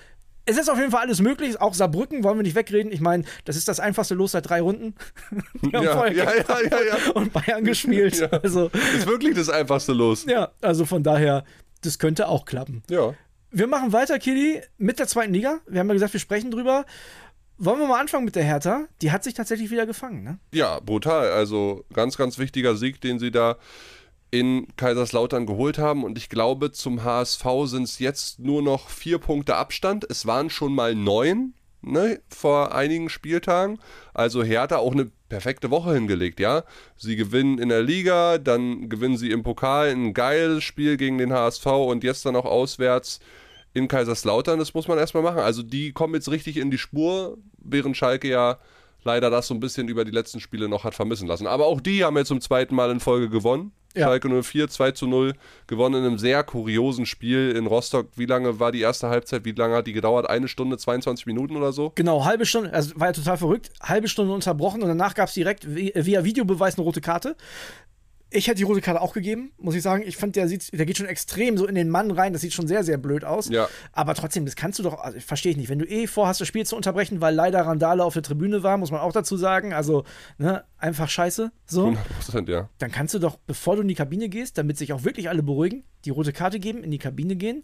es 0.46 0.58
ist 0.58 0.70
auf 0.70 0.78
jeden 0.78 0.92
Fall 0.92 1.02
alles 1.02 1.22
möglich. 1.22 1.60
Auch 1.60 1.74
Saarbrücken 1.74 2.24
wollen 2.24 2.38
wir 2.38 2.44
nicht 2.44 2.56
wegreden. 2.56 2.92
Ich 2.92 3.02
meine, 3.02 3.24
das 3.46 3.56
ist 3.56 3.68
das 3.68 3.80
einfachste 3.80 4.16
Los 4.16 4.32
seit 4.32 4.50
drei 4.50 4.62
Runden. 4.62 4.96
Ja, 5.72 5.82
ja, 6.08 6.08
ja, 6.08 6.34
ja, 6.34 7.12
und 7.16 7.34
Bayern 7.34 7.64
gespielt. 7.66 8.22
Also 8.32 8.68
ist 8.96 9.08
wirklich 9.08 9.36
das 9.36 9.50
einfachste 9.50 9.94
los. 9.94 10.25
ja, 10.25 10.52
also 10.62 10.86
von 10.86 11.04
daher, 11.04 11.44
das 11.82 12.00
könnte 12.00 12.28
auch 12.28 12.46
klappen. 12.46 12.84
Ja. 12.90 13.14
Wir 13.55 13.67
machen 13.67 13.93
weiter, 13.93 14.19
Kili, 14.19 14.62
mit 14.77 15.00
der 15.00 15.07
zweiten 15.07 15.33
Liga. 15.33 15.62
Wir 15.65 15.79
haben 15.79 15.88
ja 15.88 15.93
gesagt, 15.93 16.12
wir 16.12 16.19
sprechen 16.19 16.51
drüber. 16.51 16.85
Wollen 17.57 17.79
wir 17.79 17.88
mal 17.88 18.01
anfangen 18.01 18.25
mit 18.25 18.35
der 18.35 18.43
Hertha? 18.43 18.88
Die 19.01 19.13
hat 19.13 19.24
sich 19.24 19.33
tatsächlich 19.33 19.71
wieder 19.71 19.85
gefangen, 19.85 20.25
ne? 20.25 20.39
Ja, 20.53 20.81
brutal. 20.81 21.31
Also 21.31 21.85
ganz, 21.93 22.17
ganz 22.17 22.38
wichtiger 22.38 22.75
Sieg, 22.75 23.00
den 23.00 23.17
sie 23.17 23.31
da 23.31 23.55
in 24.29 24.67
Kaiserslautern 24.75 25.45
geholt 25.45 25.77
haben. 25.77 26.03
Und 26.03 26.17
ich 26.17 26.27
glaube, 26.27 26.74
zum 26.74 27.05
HSV 27.05 27.45
sind 27.63 27.83
es 27.83 28.00
jetzt 28.00 28.39
nur 28.39 28.62
noch 28.62 28.89
vier 28.89 29.19
Punkte 29.19 29.55
Abstand. 29.55 30.05
Es 30.09 30.25
waren 30.25 30.50
schon 30.50 30.75
mal 30.75 30.93
neun 30.93 31.53
ne, 31.81 32.19
vor 32.27 32.75
einigen 32.75 33.07
Spieltagen. 33.07 33.79
Also 34.13 34.43
Hertha 34.43 34.79
auch 34.79 34.91
eine 34.91 35.09
perfekte 35.29 35.71
Woche 35.71 35.93
hingelegt, 35.93 36.41
ja. 36.41 36.65
Sie 36.97 37.15
gewinnen 37.15 37.59
in 37.59 37.69
der 37.69 37.83
Liga, 37.83 38.38
dann 38.38 38.89
gewinnen 38.89 39.15
sie 39.15 39.31
im 39.31 39.43
Pokal 39.43 39.91
ein 39.91 40.13
geiles 40.13 40.65
Spiel 40.65 40.97
gegen 40.97 41.19
den 41.19 41.31
HSV 41.31 41.65
und 41.67 42.03
jetzt 42.03 42.25
dann 42.25 42.35
auch 42.35 42.43
auswärts 42.43 43.21
in 43.75 43.88
Kaiserslautern. 43.88 44.58
Das 44.58 44.74
muss 44.74 44.88
man 44.88 44.98
erstmal 44.98 45.22
machen. 45.22 45.39
Also 45.39 45.62
die 45.62 45.91
kommen 45.91 46.15
jetzt 46.15 46.32
richtig 46.32 46.58
in 46.58 46.72
die 46.72 46.77
Spur, 46.79 47.38
während 47.60 47.96
Schalke 47.96 48.27
ja 48.27 48.58
leider 49.03 49.29
das 49.29 49.46
so 49.46 49.53
ein 49.53 49.60
bisschen 49.60 49.88
über 49.88 50.03
die 50.03 50.12
letzten 50.12 50.39
Spiele 50.39 50.67
noch 50.67 50.84
hat 50.84 50.96
vermissen 50.96 51.27
lassen. 51.27 51.46
Aber 51.46 51.67
auch 51.67 51.79
die 51.79 52.03
haben 52.03 52.17
jetzt 52.17 52.29
zum 52.29 52.41
zweiten 52.41 52.74
Mal 52.74 52.89
in 52.89 53.00
Folge 53.00 53.29
gewonnen. 53.29 53.72
Ja. 53.96 54.08
Schalke 54.08 54.27
04, 54.44 54.67
2 54.67 54.91
zu 54.91 55.08
0, 55.08 55.34
gewonnen 55.67 55.96
in 56.01 56.05
einem 56.05 56.17
sehr 56.17 56.44
kuriosen 56.44 57.05
Spiel 57.05 57.53
in 57.55 57.65
Rostock. 57.65 58.08
Wie 58.17 58.25
lange 58.25 58.60
war 58.60 58.74
die 58.74 58.82
erste 58.82 59.08
Halbzeit? 59.08 59.46
Wie 59.46 59.53
lange 59.53 59.75
hat 59.75 59.88
die 59.88 59.94
gedauert? 59.94 60.29
Eine 60.29 60.50
Stunde, 60.50 60.77
22 60.77 61.25
Minuten 61.27 61.55
oder 61.55 61.72
so? 61.72 61.94
Genau, 61.96 62.25
halbe 62.25 62.46
Stunde, 62.46 62.74
also 62.74 62.91
war 63.00 63.08
ja 63.08 63.13
total 63.13 63.38
verrückt, 63.38 63.70
halbe 63.82 64.10
Stunde 64.10 64.34
unterbrochen 64.34 64.82
und 64.82 64.89
danach 64.89 65.13
gab 65.15 65.29
es 65.29 65.34
direkt 65.36 65.65
vi- 65.65 65.94
via 65.96 66.25
Videobeweis 66.25 66.75
eine 66.75 66.84
rote 66.84 67.00
Karte. 67.00 67.38
Ich 68.36 68.48
hätte 68.48 68.58
die 68.58 68.63
rote 68.63 68.82
Karte 68.82 69.01
auch 69.01 69.13
gegeben, 69.13 69.51
muss 69.58 69.75
ich 69.75 69.82
sagen. 69.82 70.04
Ich 70.06 70.18
fand, 70.18 70.36
der 70.36 70.50
sieht, 70.50 70.77
der 70.77 70.86
geht 70.86 70.98
schon 70.98 71.08
extrem 71.08 71.58
so 71.58 71.65
in 71.65 71.75
den 71.75 71.89
Mann 71.89 72.12
rein. 72.12 72.34
Das 72.34 72.42
sieht 72.42 72.54
schon 72.54 72.68
sehr, 72.68 72.84
sehr 72.84 72.98
blöd 72.98 73.24
aus. 73.24 73.48
Ja. 73.50 73.70
Aber 73.94 74.13
trotzdem, 74.13 74.44
das 74.46 74.58
kannst 74.58 74.77
du 74.77 74.84
doch, 74.84 75.00
also 75.00 75.18
verstehe 75.22 75.51
ich 75.51 75.58
nicht. 75.58 75.70
Wenn 75.70 75.80
du 75.80 75.86
eh 75.86 76.06
vorhast, 76.06 76.42
das 76.42 76.48
Spiel 76.48 76.65
zu 76.65 76.75
unterbrechen, 76.75 77.22
weil 77.22 77.34
leider 77.34 77.62
Randale 77.62 78.04
auf 78.04 78.13
der 78.13 78.24
Tribüne 78.24 78.62
war, 78.62 78.77
muss 78.77 78.92
man 78.92 79.00
auch 79.00 79.13
dazu 79.13 79.38
sagen. 79.38 79.74
Also, 79.74 80.04
ne, 80.38 80.65
einfach 80.77 81.10
scheiße. 81.10 81.51
So. 81.65 81.96
100 82.27 82.50
ja. 82.50 82.70
Dann 82.77 82.92
kannst 82.92 83.13
du 83.13 83.20
doch, 83.20 83.38
bevor 83.38 83.77
du 83.77 83.84
in 83.84 83.88
die 83.88 83.96
Kabine 83.96 84.27
gehst, 84.27 84.58
damit 84.58 84.77
sich 84.77 84.92
auch 84.92 85.06
wirklich 85.06 85.30
alle 85.30 85.42
beruhigen, 85.42 85.84
die 86.04 86.10
rote 86.10 86.34
Karte 86.34 86.60
geben, 86.60 86.84
in 86.84 86.92
die 86.92 86.98
Kabine 86.98 87.38
gehen 87.38 87.63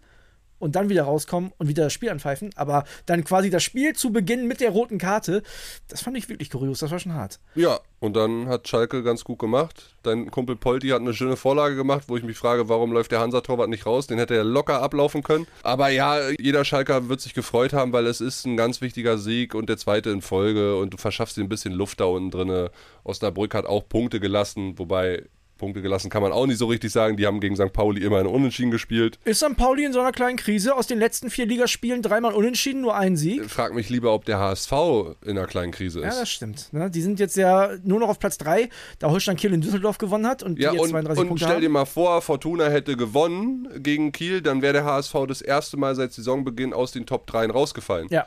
und 0.61 0.75
dann 0.75 0.89
wieder 0.89 1.03
rauskommen 1.03 1.51
und 1.57 1.67
wieder 1.67 1.83
das 1.85 1.93
Spiel 1.93 2.09
anpfeifen. 2.09 2.51
Aber 2.55 2.85
dann 3.05 3.23
quasi 3.23 3.49
das 3.49 3.63
Spiel 3.63 3.93
zu 3.93 4.11
beginnen 4.11 4.47
mit 4.47 4.61
der 4.61 4.69
roten 4.69 4.97
Karte, 4.97 5.43
das 5.87 6.01
fand 6.01 6.17
ich 6.17 6.29
wirklich 6.29 6.49
kurios. 6.49 6.79
Das 6.79 6.91
war 6.91 6.99
schon 6.99 7.13
hart. 7.13 7.39
Ja, 7.55 7.79
und 7.99 8.15
dann 8.15 8.47
hat 8.47 8.67
Schalke 8.67 9.03
ganz 9.03 9.23
gut 9.23 9.39
gemacht. 9.39 9.95
Dein 10.03 10.31
Kumpel 10.31 10.55
Polti 10.55 10.89
hat 10.89 11.01
eine 11.01 11.13
schöne 11.13 11.35
Vorlage 11.35 11.75
gemacht, 11.75 12.05
wo 12.07 12.17
ich 12.17 12.23
mich 12.23 12.37
frage, 12.37 12.69
warum 12.69 12.91
läuft 12.91 13.11
der 13.11 13.19
Hansa-Torwart 13.19 13.69
nicht 13.69 13.85
raus? 13.85 14.07
Den 14.07 14.17
hätte 14.17 14.35
er 14.35 14.43
locker 14.43 14.81
ablaufen 14.81 15.21
können. 15.23 15.47
Aber 15.63 15.89
ja, 15.89 16.29
jeder 16.39 16.65
Schalker 16.65 17.09
wird 17.09 17.21
sich 17.21 17.33
gefreut 17.33 17.73
haben, 17.73 17.93
weil 17.93 18.07
es 18.07 18.21
ist 18.21 18.45
ein 18.45 18.57
ganz 18.57 18.81
wichtiger 18.81 19.17
Sieg 19.17 19.53
und 19.53 19.69
der 19.69 19.77
zweite 19.77 20.09
in 20.09 20.21
Folge 20.21 20.77
und 20.77 20.93
du 20.93 20.97
verschaffst 20.97 21.37
dir 21.37 21.41
ein 21.41 21.49
bisschen 21.49 21.73
Luft 21.73 21.99
da 21.99 22.05
unten 22.05 22.31
drin. 22.31 22.69
Osnabrück 23.03 23.53
hat 23.53 23.65
auch 23.65 23.87
Punkte 23.87 24.19
gelassen, 24.19 24.77
wobei 24.79 25.23
Punkte 25.61 25.81
gelassen 25.81 26.09
kann 26.09 26.21
man 26.21 26.31
auch 26.33 26.45
nicht 26.47 26.57
so 26.57 26.65
richtig 26.65 26.91
sagen. 26.91 27.15
Die 27.15 27.25
haben 27.25 27.39
gegen 27.39 27.55
St. 27.55 27.71
Pauli 27.71 28.01
immer 28.03 28.19
in 28.19 28.27
Unentschieden 28.27 28.71
gespielt. 28.71 29.17
Ist 29.23 29.39
St. 29.39 29.55
Pauli 29.55 29.85
in 29.85 29.93
so 29.93 29.99
einer 30.01 30.11
kleinen 30.11 30.35
Krise 30.37 30.75
aus 30.75 30.87
den 30.87 30.99
letzten 30.99 31.29
vier 31.29 31.45
Ligaspielen 31.45 32.01
dreimal 32.01 32.33
unentschieden, 32.33 32.81
nur 32.81 32.95
einen 32.95 33.15
Sieg? 33.15 33.49
Frag 33.49 33.73
mich 33.73 33.89
lieber, 33.89 34.13
ob 34.13 34.25
der 34.25 34.39
HSV 34.39 34.71
in 35.23 35.37
einer 35.37 35.45
kleinen 35.47 35.71
Krise 35.71 36.01
Ja, 36.01 36.09
ist. 36.09 36.19
das 36.19 36.29
stimmt. 36.29 36.73
Ne? 36.73 36.89
Die 36.91 37.01
sind 37.01 37.19
jetzt 37.19 37.37
ja 37.37 37.69
nur 37.83 37.99
noch 37.99 38.09
auf 38.09 38.19
Platz 38.19 38.37
3, 38.39 38.67
da 38.99 39.09
Holstein 39.11 39.37
Kiel 39.37 39.53
in 39.53 39.61
Düsseldorf 39.61 39.97
gewonnen 39.99 40.25
hat 40.27 40.41
und 40.43 40.59
Ja, 40.59 40.71
die 40.71 40.77
jetzt 40.77 40.83
und, 40.85 40.89
32 40.91 41.21
und 41.21 41.27
Punkte 41.29 41.45
stell 41.45 41.61
dir 41.61 41.69
mal 41.69 41.85
vor, 41.85 42.21
Fortuna 42.21 42.67
hätte 42.67 42.97
gewonnen 42.97 43.69
gegen 43.77 44.11
Kiel, 44.11 44.41
dann 44.41 44.61
wäre 44.61 44.73
der 44.73 44.85
HSV 44.85 45.13
das 45.27 45.41
erste 45.41 45.77
Mal 45.77 45.95
seit 45.95 46.11
Saisonbeginn 46.11 46.73
aus 46.73 46.91
den 46.91 47.05
Top 47.05 47.27
3 47.27 47.51
rausgefallen. 47.51 48.07
Ja. 48.09 48.25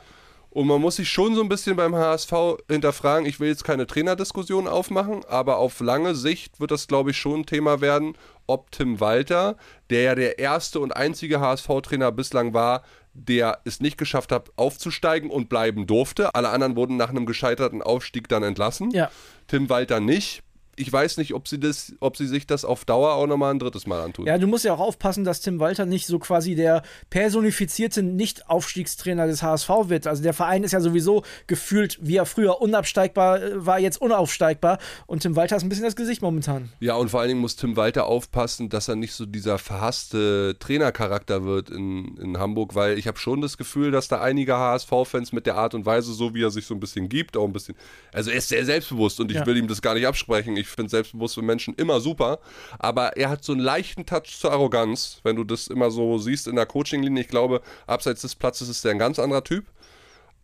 Und 0.55 0.67
man 0.67 0.79
muss 0.79 0.95
sich 0.95 1.09
schon 1.09 1.35
so 1.35 1.41
ein 1.41 1.49
bisschen 1.49 1.75
beim 1.75 1.93
HSV 1.93 2.31
hinterfragen, 2.69 3.27
ich 3.27 3.41
will 3.41 3.49
jetzt 3.49 3.65
keine 3.65 3.87
Trainerdiskussion 3.87 4.69
aufmachen, 4.69 5.25
aber 5.27 5.57
auf 5.57 5.81
lange 5.81 6.15
Sicht 6.15 6.61
wird 6.61 6.71
das, 6.71 6.87
glaube 6.87 7.11
ich, 7.11 7.17
schon 7.17 7.41
ein 7.41 7.45
Thema 7.45 7.81
werden, 7.81 8.17
ob 8.47 8.71
Tim 8.71 9.01
Walter, 9.01 9.57
der 9.89 10.01
ja 10.03 10.15
der 10.15 10.39
erste 10.39 10.79
und 10.79 10.95
einzige 10.95 11.41
HSV-Trainer 11.41 12.13
bislang 12.13 12.53
war, 12.53 12.83
der 13.13 13.59
es 13.65 13.81
nicht 13.81 13.97
geschafft 13.97 14.31
hat, 14.31 14.49
aufzusteigen 14.55 15.29
und 15.29 15.49
bleiben 15.49 15.87
durfte. 15.87 16.33
Alle 16.35 16.47
anderen 16.51 16.77
wurden 16.77 16.95
nach 16.95 17.09
einem 17.09 17.25
gescheiterten 17.25 17.81
Aufstieg 17.81 18.29
dann 18.29 18.43
entlassen. 18.43 18.91
Ja. 18.91 19.11
Tim 19.47 19.67
Walter 19.67 19.99
nicht. 19.99 20.41
Ich 20.77 20.91
weiß 20.91 21.17
nicht, 21.17 21.33
ob 21.33 21.47
sie, 21.47 21.59
das, 21.59 21.93
ob 21.99 22.17
sie 22.17 22.27
sich 22.27 22.47
das 22.47 22.65
auf 22.65 22.83
Dauer 22.85 23.13
auch 23.13 23.27
nochmal 23.27 23.53
ein 23.53 23.59
drittes 23.59 23.87
Mal 23.87 24.01
antun. 24.01 24.25
Ja, 24.27 24.37
du 24.37 24.47
musst 24.47 24.65
ja 24.65 24.73
auch 24.73 24.79
aufpassen, 24.79 25.23
dass 25.23 25.41
Tim 25.41 25.59
Walter 25.59 25.85
nicht 25.85 26.05
so 26.05 26.19
quasi 26.19 26.55
der 26.55 26.83
personifizierte 27.09 28.03
Nicht-Aufstiegstrainer 28.03 29.27
des 29.27 29.41
HSV 29.41 29.69
wird. 29.87 30.05
Also 30.07 30.21
der 30.21 30.33
Verein 30.33 30.63
ist 30.63 30.71
ja 30.73 30.81
sowieso 30.81 31.23
gefühlt, 31.47 31.97
wie 32.01 32.17
er 32.17 32.25
früher 32.25 32.61
unabsteigbar 32.61 33.41
äh, 33.41 33.65
war, 33.65 33.79
jetzt 33.79 34.01
unaufsteigbar. 34.01 34.79
Und 35.07 35.21
Tim 35.21 35.35
Walter 35.35 35.55
ist 35.55 35.63
ein 35.63 35.69
bisschen 35.69 35.85
das 35.85 35.95
Gesicht 35.95 36.21
momentan. 36.21 36.69
Ja, 36.79 36.95
und 36.95 37.09
vor 37.09 37.19
allen 37.21 37.29
Dingen 37.29 37.41
muss 37.41 37.55
Tim 37.55 37.75
Walter 37.75 38.05
aufpassen, 38.05 38.69
dass 38.69 38.87
er 38.87 38.95
nicht 38.95 39.13
so 39.13 39.25
dieser 39.25 39.57
verhasste 39.57 40.57
Trainercharakter 40.59 41.45
wird 41.45 41.69
in, 41.69 42.17
in 42.17 42.37
Hamburg, 42.37 42.75
weil 42.75 42.97
ich 42.97 43.07
habe 43.07 43.17
schon 43.17 43.41
das 43.41 43.57
Gefühl, 43.57 43.91
dass 43.91 44.07
da 44.07 44.21
einige 44.21 44.57
HSV-Fans 44.57 45.31
mit 45.31 45.45
der 45.45 45.55
Art 45.55 45.73
und 45.73 45.85
Weise, 45.85 46.13
so 46.13 46.33
wie 46.33 46.43
er 46.43 46.51
sich 46.51 46.65
so 46.65 46.73
ein 46.73 46.79
bisschen 46.79 47.09
gibt, 47.09 47.37
auch 47.37 47.45
ein 47.45 47.53
bisschen. 47.53 47.75
Also 48.11 48.31
er 48.31 48.37
ist 48.37 48.49
sehr 48.49 48.65
selbstbewusst 48.65 49.19
und 49.19 49.31
ich 49.31 49.37
Ja. 49.37 49.45
will 49.45 49.57
ihm 49.57 49.67
das 49.67 49.81
gar 49.81 49.93
nicht 49.93 50.07
absprechen. 50.07 50.57
Ich 50.57 50.64
finde 50.67 50.89
selbstbewusste 50.89 51.41
Menschen 51.41 51.73
immer 51.75 51.99
super, 51.99 52.39
aber 52.79 53.17
er 53.17 53.29
hat 53.29 53.43
so 53.43 53.53
einen 53.53 53.61
leichten 53.61 54.05
Touch 54.05 54.37
zur 54.39 54.51
Arroganz, 54.51 55.19
wenn 55.23 55.35
du 55.35 55.43
das 55.43 55.67
immer 55.67 55.91
so 55.91 56.17
siehst 56.17 56.47
in 56.47 56.55
der 56.55 56.65
Coaching-Linie. 56.65 57.23
Ich 57.23 57.29
glaube, 57.29 57.61
abseits 57.87 58.21
des 58.21 58.35
Platzes 58.35 58.69
ist 58.69 58.85
er 58.85 58.91
ein 58.91 58.99
ganz 58.99 59.19
anderer 59.19 59.43
Typ. 59.43 59.65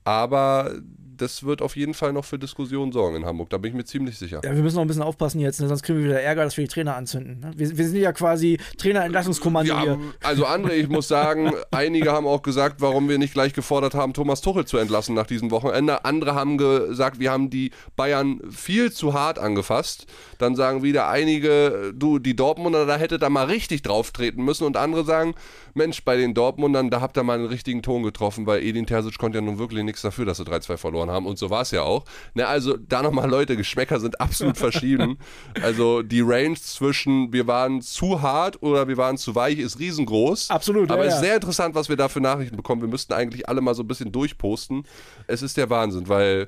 Aber 0.04 0.74
das 1.22 1.44
wird 1.44 1.62
auf 1.62 1.76
jeden 1.76 1.94
Fall 1.94 2.14
noch 2.14 2.26
für 2.26 2.40
Diskussionen 2.40 2.92
sorgen 2.92 3.18
in 3.18 3.26
Hamburg. 3.26 3.50
Da 3.52 3.58
bin 3.58 3.70
ich 3.70 3.76
mir 3.76 3.86
ziemlich 3.86 4.18
sicher. 4.18 4.42
Ja, 4.44 4.56
wir 4.56 4.64
müssen 4.64 4.76
noch 4.76 4.82
ein 4.82 4.88
bisschen 4.88 5.04
aufpassen 5.04 5.40
jetzt, 5.40 5.62
ne? 5.62 5.68
sonst 5.68 5.84
kriegen 5.84 6.00
wir 6.00 6.06
wieder 6.06 6.22
Ärger, 6.22 6.44
dass 6.44 6.58
wir 6.58 6.64
die 6.64 6.74
Trainer 6.74 6.96
anzünden. 6.96 7.40
Ne? 7.40 7.52
Wir, 7.56 7.78
wir 7.78 7.88
sind 7.88 7.98
ja 7.98 8.12
quasi 8.12 8.58
Trainerentlassungskommando 8.78 9.72
Ja, 9.72 9.82
hier. 9.82 10.00
also 10.24 10.48
André, 10.48 10.72
ich 10.72 10.90
muss 10.90 11.08
sagen, 11.08 11.54
einige 11.72 12.12
haben 12.12 12.26
auch 12.26 12.42
gesagt, 12.42 12.82
warum 12.82 13.08
wir 13.08 13.20
nicht 13.20 13.34
gleich 13.34 13.54
gefordert 13.54 13.94
haben, 13.94 14.14
Thomas 14.14 14.42
Tuchel 14.42 14.66
zu 14.66 14.78
entlassen 14.78 15.14
nach 15.14 15.28
diesem 15.28 15.52
Wochenende. 15.52 16.06
Andere 16.06 16.34
haben 16.34 16.58
gesagt, 16.58 17.20
wir 17.20 17.32
haben 17.32 17.50
die 17.50 17.72
Bayern 17.96 18.42
viel 18.50 18.92
zu 18.92 19.14
hart 19.14 19.38
angefasst. 19.38 20.08
Dann 20.40 20.56
sagen 20.56 20.82
wieder 20.82 21.08
einige, 21.08 21.94
du, 21.96 22.18
die 22.18 22.36
Dortmunder, 22.36 22.88
da 22.88 22.98
hätte 22.98 23.20
da 23.20 23.30
mal 23.30 23.46
richtig 23.46 23.84
drauf 23.84 24.12
treten 24.12 24.44
müssen. 24.44 24.64
Und 24.66 24.76
andere 24.76 25.06
sagen, 25.06 25.36
Mensch, 25.76 26.04
bei 26.04 26.18
den 26.18 26.34
Dortmundern, 26.34 26.90
da 26.90 27.00
habt 27.00 27.18
ihr 27.18 27.24
mal 27.24 27.38
einen 27.38 27.46
richtigen 27.46 27.84
Ton 27.84 28.04
getroffen, 28.04 28.48
weil 28.48 28.64
Edin 28.64 28.88
Terzic 28.88 29.18
konnte 29.20 29.38
ja 29.38 29.42
nun 29.44 29.60
wirklich 29.60 29.84
nichts 29.84 30.02
dafür, 30.02 30.26
dass 30.26 30.38
sie 30.38 30.44
3-2 30.44 30.78
verloren 30.78 31.10
haben. 31.10 31.11
Und 31.18 31.38
so 31.38 31.50
war 31.50 31.62
es 31.62 31.72
ja 31.72 31.84
auch. 31.84 32.06
Na, 32.34 32.46
also 32.46 32.78
da 32.78 33.02
nochmal, 33.02 33.30
Leute, 33.30 33.56
Geschmäcker 33.58 34.00
sind 34.00 34.20
absolut 34.20 34.58
verschieden. 34.58 35.18
Also 35.62 36.02
die 36.02 36.22
Range 36.22 36.56
zwischen 36.56 37.34
wir 37.34 37.46
waren 37.48 37.82
zu 37.82 38.22
hart 38.22 38.62
oder 38.62 38.88
wir 38.88 38.98
waren 38.98 39.18
zu 39.18 39.36
weich 39.36 39.60
ist 39.60 39.80
riesengroß. 39.80 40.50
Absolut, 40.50 40.90
Aber 40.92 41.04
ja, 41.04 41.10
es 41.10 41.16
ist 41.16 41.22
ja. 41.22 41.28
sehr 41.28 41.36
interessant, 41.36 41.76
was 41.76 41.90
wir 41.90 41.96
da 41.96 42.08
für 42.08 42.22
Nachrichten 42.22 42.56
bekommen. 42.56 42.82
Wir 42.82 42.90
müssten 42.90 43.14
eigentlich 43.14 43.48
alle 43.48 43.62
mal 43.62 43.76
so 43.76 43.84
ein 43.84 43.88
bisschen 43.88 44.12
durchposten. 44.12 44.84
Es 45.28 45.42
ist 45.42 45.58
der 45.58 45.70
Wahnsinn, 45.70 46.08
weil 46.08 46.48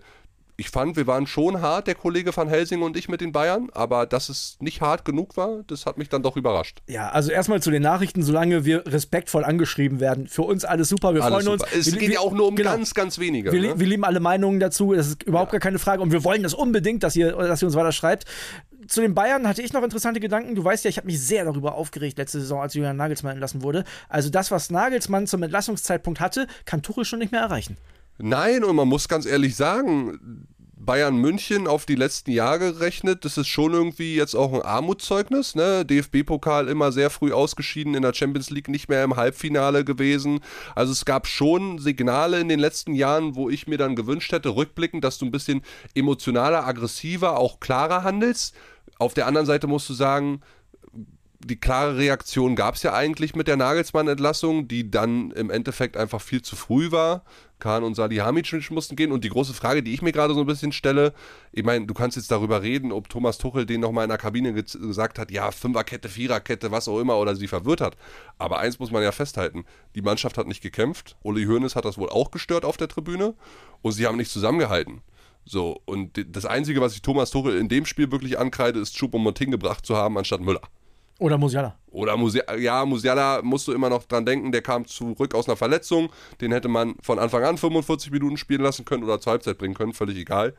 ich 0.55 0.69
fand, 0.69 0.95
wir 0.95 1.07
waren 1.07 1.25
schon 1.27 1.61
hart, 1.61 1.87
der 1.87 1.95
Kollege 1.95 2.35
van 2.35 2.47
Helsing 2.47 2.81
und 2.83 2.95
ich 2.95 3.09
mit 3.09 3.21
den 3.21 3.31
Bayern, 3.31 3.69
aber 3.73 4.05
dass 4.05 4.29
es 4.29 4.57
nicht 4.59 4.81
hart 4.81 5.03
genug 5.05 5.35
war, 5.35 5.63
das 5.67 5.85
hat 5.85 5.97
mich 5.97 6.09
dann 6.09 6.21
doch 6.21 6.37
überrascht. 6.37 6.81
Ja, 6.87 7.09
also 7.09 7.31
erstmal 7.31 7.61
zu 7.61 7.71
den 7.71 7.81
Nachrichten, 7.81 8.21
solange 8.23 8.63
wir 8.65 8.85
respektvoll 8.85 9.43
angeschrieben 9.43 9.99
werden. 9.99 10.27
Für 10.27 10.43
uns 10.43 10.63
alles 10.65 10.89
super, 10.89 11.13
wir 11.15 11.23
Alles 11.23 11.43
freuen 11.43 11.59
super. 11.59 11.71
uns. 11.71 11.75
Es 11.87 11.91
Wir- 11.91 11.99
geht 11.99 12.09
wir- 12.09 12.15
ja 12.15 12.19
auch 12.21 12.33
nur 12.33 12.47
um 12.47 12.55
genau. 12.55 12.71
ganz, 12.71 12.93
ganz 12.93 13.17
wenige. 13.19 13.51
Wir, 13.51 13.61
ne? 13.61 13.79
wir 13.79 13.87
lieben 13.87 14.03
alle 14.03 14.19
Meinungen 14.19 14.59
dazu, 14.59 14.93
das 14.93 15.07
ist 15.07 15.23
überhaupt 15.23 15.51
gar 15.51 15.59
keine 15.59 15.79
Frage 15.79 16.01
und 16.01 16.11
wir 16.11 16.23
wollen 16.23 16.43
das 16.43 16.53
unbedingt, 16.53 17.03
dass 17.03 17.15
ihr, 17.15 17.31
dass 17.31 17.61
ihr 17.61 17.67
uns 17.67 17.75
weiter 17.75 17.91
schreibt. 17.91 18.25
Zu 18.87 18.99
den 19.01 19.15
Bayern 19.15 19.47
hatte 19.47 19.61
ich 19.61 19.71
noch 19.71 19.81
interessante 19.81 20.19
Gedanken. 20.19 20.55
Du 20.55 20.63
weißt 20.63 20.83
ja, 20.83 20.89
ich 20.89 20.97
habe 20.97 21.07
mich 21.07 21.19
sehr 21.21 21.45
darüber 21.45 21.75
aufgeregt 21.75 22.17
letzte 22.17 22.41
Saison, 22.41 22.61
als 22.61 22.73
Julian 22.73 22.97
Nagelsmann 22.97 23.31
entlassen 23.31 23.61
wurde. 23.61 23.85
Also 24.09 24.29
das, 24.29 24.51
was 24.51 24.69
Nagelsmann 24.71 25.25
zum 25.25 25.41
Entlassungszeitpunkt 25.41 26.19
hatte, 26.19 26.47
kann 26.65 26.81
Tuchel 26.81 27.05
schon 27.05 27.19
nicht 27.19 27.31
mehr 27.31 27.39
erreichen. 27.41 27.77
Nein, 28.17 28.63
und 28.63 28.75
man 28.75 28.87
muss 28.87 29.07
ganz 29.07 29.25
ehrlich 29.25 29.55
sagen, 29.55 30.47
Bayern 30.85 31.15
München 31.15 31.67
auf 31.67 31.85
die 31.85 31.95
letzten 31.95 32.31
Jahre 32.31 32.73
gerechnet, 32.73 33.23
das 33.23 33.37
ist 33.37 33.47
schon 33.47 33.73
irgendwie 33.73 34.15
jetzt 34.15 34.35
auch 34.35 34.53
ein 34.53 34.61
Armutszeugnis. 34.61 35.55
Ne? 35.55 35.85
DFB-Pokal 35.85 36.67
immer 36.67 36.91
sehr 36.91 37.09
früh 37.09 37.31
ausgeschieden, 37.31 37.95
in 37.95 38.01
der 38.01 38.13
Champions 38.13 38.49
League 38.49 38.67
nicht 38.67 38.89
mehr 38.89 39.03
im 39.03 39.15
Halbfinale 39.15 39.85
gewesen. 39.85 40.41
Also 40.75 40.91
es 40.91 41.05
gab 41.05 41.27
schon 41.27 41.79
Signale 41.79 42.39
in 42.39 42.49
den 42.49 42.59
letzten 42.59 42.93
Jahren, 42.95 43.35
wo 43.35 43.49
ich 43.49 43.67
mir 43.67 43.77
dann 43.77 43.95
gewünscht 43.95 44.31
hätte, 44.33 44.55
rückblickend, 44.55 45.03
dass 45.03 45.17
du 45.17 45.25
ein 45.25 45.31
bisschen 45.31 45.61
emotionaler, 45.95 46.67
aggressiver, 46.67 47.37
auch 47.37 47.59
klarer 47.59 48.03
handelst. 48.03 48.53
Auf 48.99 49.13
der 49.13 49.27
anderen 49.27 49.47
Seite 49.47 49.67
musst 49.67 49.89
du 49.89 49.93
sagen, 49.93 50.41
die 51.43 51.59
klare 51.59 51.97
Reaktion 51.97 52.55
gab 52.55 52.75
es 52.75 52.83
ja 52.83 52.93
eigentlich 52.93 53.35
mit 53.35 53.47
der 53.47 53.57
Nagelsmann-Entlassung, 53.57 54.67
die 54.67 54.89
dann 54.89 55.31
im 55.31 55.49
Endeffekt 55.49 55.97
einfach 55.97 56.21
viel 56.21 56.41
zu 56.41 56.55
früh 56.55 56.91
war. 56.91 57.23
Kahn 57.59 57.83
und 57.83 57.95
Salihamidzic 57.95 58.71
mussten 58.71 58.95
gehen. 58.95 59.11
Und 59.11 59.23
die 59.23 59.29
große 59.29 59.53
Frage, 59.53 59.83
die 59.83 59.93
ich 59.93 60.01
mir 60.01 60.11
gerade 60.11 60.33
so 60.33 60.41
ein 60.41 60.45
bisschen 60.45 60.71
stelle, 60.71 61.13
ich 61.51 61.63
meine, 61.63 61.85
du 61.85 61.93
kannst 61.93 62.17
jetzt 62.17 62.31
darüber 62.31 62.61
reden, 62.61 62.91
ob 62.91 63.09
Thomas 63.09 63.37
Tuchel 63.37 63.65
den 63.65 63.81
nochmal 63.81 64.03
in 64.03 64.09
der 64.09 64.17
Kabine 64.17 64.53
ge 64.53 64.63
gesagt 64.63 65.19
hat, 65.19 65.31
ja, 65.31 65.51
Fünferkette, 65.51 66.09
Viererkette, 66.09 66.71
was 66.71 66.87
auch 66.87 66.99
immer, 66.99 67.17
oder 67.17 67.35
sie 67.35 67.47
verwirrt 67.47 67.81
hat. 67.81 67.95
Aber 68.37 68.59
eins 68.59 68.79
muss 68.79 68.91
man 68.91 69.03
ja 69.03 69.11
festhalten, 69.11 69.65
die 69.95 70.01
Mannschaft 70.01 70.37
hat 70.37 70.47
nicht 70.47 70.61
gekämpft. 70.61 71.15
Uli 71.23 71.45
Hoeneß 71.45 71.75
hat 71.75 71.85
das 71.85 71.97
wohl 71.97 72.09
auch 72.09 72.31
gestört 72.31 72.65
auf 72.65 72.77
der 72.77 72.87
Tribüne 72.87 73.33
und 73.81 73.91
sie 73.93 74.07
haben 74.07 74.17
nicht 74.17 74.31
zusammengehalten. 74.31 75.01
So, 75.45 75.81
und 75.85 76.25
das 76.35 76.45
Einzige, 76.45 76.79
was 76.81 76.95
ich 76.95 77.01
Thomas 77.01 77.31
Tuchel 77.31 77.57
in 77.57 77.67
dem 77.67 77.85
Spiel 77.85 78.11
wirklich 78.11 78.39
ankreide, 78.39 78.79
ist 78.79 78.97
Choupo-Moting 78.97 79.51
gebracht 79.51 79.85
zu 79.85 79.95
haben, 79.97 80.17
anstatt 80.17 80.41
Müller. 80.41 80.61
Oder 81.19 81.37
Musiala. 81.37 81.75
Oder 81.91 82.17
Musiala, 82.17 82.55
ja, 82.55 82.85
Musiala 82.85 83.41
musst 83.43 83.67
du 83.67 83.73
immer 83.73 83.89
noch 83.89 84.03
dran 84.05 84.25
denken, 84.25 84.51
der 84.51 84.61
kam 84.61 84.85
zurück 84.85 85.35
aus 85.35 85.47
einer 85.47 85.55
Verletzung. 85.55 86.09
Den 86.41 86.51
hätte 86.51 86.67
man 86.67 86.95
von 87.01 87.19
Anfang 87.19 87.43
an 87.43 87.57
45 87.57 88.11
Minuten 88.11 88.37
spielen 88.37 88.61
lassen 88.61 88.83
können 88.85 89.03
oder 89.03 89.19
zur 89.19 89.31
Halbzeit 89.31 89.57
bringen 89.57 89.75
können, 89.75 89.93
völlig 89.93 90.17
egal. 90.17 90.53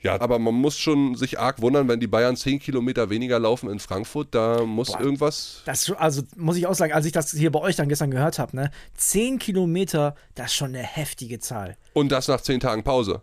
Ja, 0.00 0.20
aber 0.20 0.38
man 0.38 0.54
muss 0.54 0.78
schon 0.78 1.16
sich 1.16 1.40
arg 1.40 1.60
wundern, 1.60 1.88
wenn 1.88 1.98
die 1.98 2.06
Bayern 2.06 2.36
10 2.36 2.60
Kilometer 2.60 3.10
weniger 3.10 3.40
laufen 3.40 3.68
in 3.68 3.80
Frankfurt, 3.80 4.28
da 4.30 4.64
muss 4.64 4.92
Boah, 4.92 5.00
irgendwas. 5.00 5.62
Das, 5.64 5.90
also 5.90 6.22
muss 6.36 6.56
ich 6.56 6.68
auch 6.68 6.74
sagen, 6.74 6.92
als 6.92 7.04
ich 7.04 7.12
das 7.12 7.32
hier 7.32 7.50
bei 7.50 7.60
euch 7.60 7.74
dann 7.74 7.88
gestern 7.88 8.12
gehört 8.12 8.38
habe, 8.38 8.54
ne? 8.54 8.70
10 8.94 9.40
Kilometer, 9.40 10.14
das 10.36 10.46
ist 10.46 10.54
schon 10.54 10.68
eine 10.68 10.84
heftige 10.84 11.40
Zahl. 11.40 11.76
Und 11.94 12.12
das 12.12 12.28
nach 12.28 12.40
10 12.40 12.60
Tagen 12.60 12.84
Pause. 12.84 13.22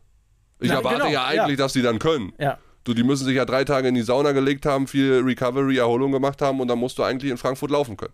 Ich 0.59 0.67
Na, 0.69 0.75
erwarte 0.75 0.97
genau, 0.97 1.11
ja 1.11 1.25
eigentlich, 1.25 1.57
ja. 1.57 1.63
dass 1.63 1.73
sie 1.73 1.81
dann 1.81 1.99
können. 1.99 2.33
Ja. 2.39 2.57
Du, 2.85 2.93
die 2.93 3.03
müssen 3.03 3.25
sich 3.25 3.35
ja 3.35 3.45
drei 3.45 3.65
Tage 3.65 3.87
in 3.87 3.95
die 3.95 4.03
Sauna 4.03 4.31
gelegt 4.31 4.65
haben, 4.65 4.87
viel 4.87 5.21
Recovery, 5.25 5.77
Erholung 5.77 6.11
gemacht 6.11 6.41
haben 6.41 6.61
und 6.61 6.67
dann 6.67 6.77
musst 6.77 6.97
du 6.99 7.03
eigentlich 7.03 7.31
in 7.31 7.37
Frankfurt 7.37 7.71
laufen 7.71 7.97
können. 7.97 8.13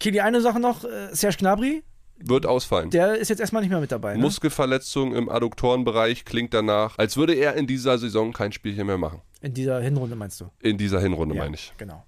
Kili, 0.00 0.20
eine 0.20 0.40
Sache 0.40 0.58
noch, 0.58 0.84
äh, 0.84 1.14
Serge 1.14 1.36
Gnabry. 1.38 1.84
Wird 2.18 2.44
ausfallen. 2.44 2.90
Der 2.90 3.16
ist 3.16 3.30
jetzt 3.30 3.40
erstmal 3.40 3.62
nicht 3.62 3.70
mehr 3.70 3.80
mit 3.80 3.92
dabei. 3.92 4.14
Ne? 4.14 4.20
Muskelverletzung 4.20 5.14
im 5.14 5.28
Adduktorenbereich 5.28 6.24
klingt 6.24 6.52
danach, 6.52 6.98
als 6.98 7.16
würde 7.16 7.34
er 7.34 7.54
in 7.54 7.66
dieser 7.66 7.96
Saison 7.98 8.32
kein 8.32 8.52
Spielchen 8.52 8.86
mehr 8.86 8.98
machen. 8.98 9.22
In 9.40 9.54
dieser 9.54 9.80
Hinrunde 9.80 10.16
meinst 10.16 10.40
du? 10.40 10.50
In 10.60 10.78
dieser 10.78 11.00
Hinrunde 11.00 11.36
ja, 11.36 11.42
meine 11.42 11.54
ich. 11.54 11.72
Genau. 11.78 12.04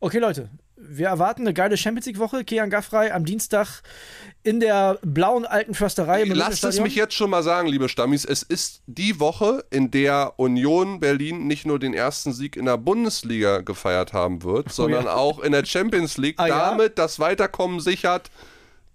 Okay, 0.00 0.18
Leute, 0.18 0.50
wir 0.76 1.08
erwarten 1.08 1.42
eine 1.42 1.54
geile 1.54 1.76
Champions 1.76 2.06
League-Woche. 2.06 2.44
Kian 2.44 2.70
Gaffrey 2.70 3.10
am 3.10 3.24
Dienstag 3.24 3.82
in 4.42 4.60
der 4.60 4.98
blauen 5.02 5.46
alten 5.46 5.74
Försterei. 5.74 6.24
Lasst 6.24 6.64
es 6.64 6.80
mich 6.80 6.94
jetzt 6.94 7.14
schon 7.14 7.30
mal 7.30 7.42
sagen, 7.42 7.68
liebe 7.68 7.88
Stammis. 7.88 8.24
Es 8.24 8.42
ist 8.42 8.82
die 8.86 9.18
Woche, 9.20 9.64
in 9.70 9.90
der 9.90 10.34
Union 10.36 11.00
Berlin 11.00 11.46
nicht 11.46 11.66
nur 11.66 11.78
den 11.78 11.94
ersten 11.94 12.32
Sieg 12.32 12.56
in 12.56 12.66
der 12.66 12.76
Bundesliga 12.76 13.60
gefeiert 13.60 14.12
haben 14.12 14.42
wird, 14.42 14.66
oh, 14.68 14.72
sondern 14.72 15.06
ja. 15.06 15.14
auch 15.14 15.40
in 15.40 15.52
der 15.52 15.64
Champions 15.64 16.18
League. 16.18 16.36
Ah, 16.38 16.48
damit 16.48 16.98
ja? 16.98 17.04
das 17.04 17.18
Weiterkommen 17.18 17.80
sichert 17.80 18.30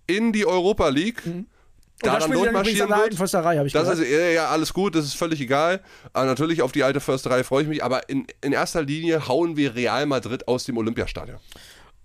in 0.06 0.32
die 0.32 0.46
Europa 0.46 0.90
League. 0.90 1.26
Mhm 1.26 1.48
da 2.02 2.20
dann 2.20 2.32
durchmarschieren 2.32 2.90
wird. 2.90 3.16
Försterei, 3.16 3.64
ich 3.66 3.74
das 3.74 4.00
ist, 4.00 4.10
ja, 4.10 4.48
alles 4.48 4.74
gut, 4.74 4.96
das 4.96 5.06
ist 5.06 5.16
völlig 5.16 5.42
egal. 5.42 5.82
Aber 6.14 6.26
natürlich 6.26 6.62
auf 6.62 6.72
die 6.72 6.84
alte 6.84 7.00
Försterei 7.00 7.44
freue 7.44 7.64
ich 7.64 7.70
mich. 7.70 7.84
Aber 7.84 8.08
in, 8.10 8.26
in 8.42 8.54
erster 8.54 8.84
Linie 8.84 9.28
hauen 9.28 9.58
wir 9.58 9.76
Real 9.76 10.06
Madrid 10.06 10.48
aus 10.48 10.64
dem 10.64 10.78
Olympiastadion. 10.78 11.40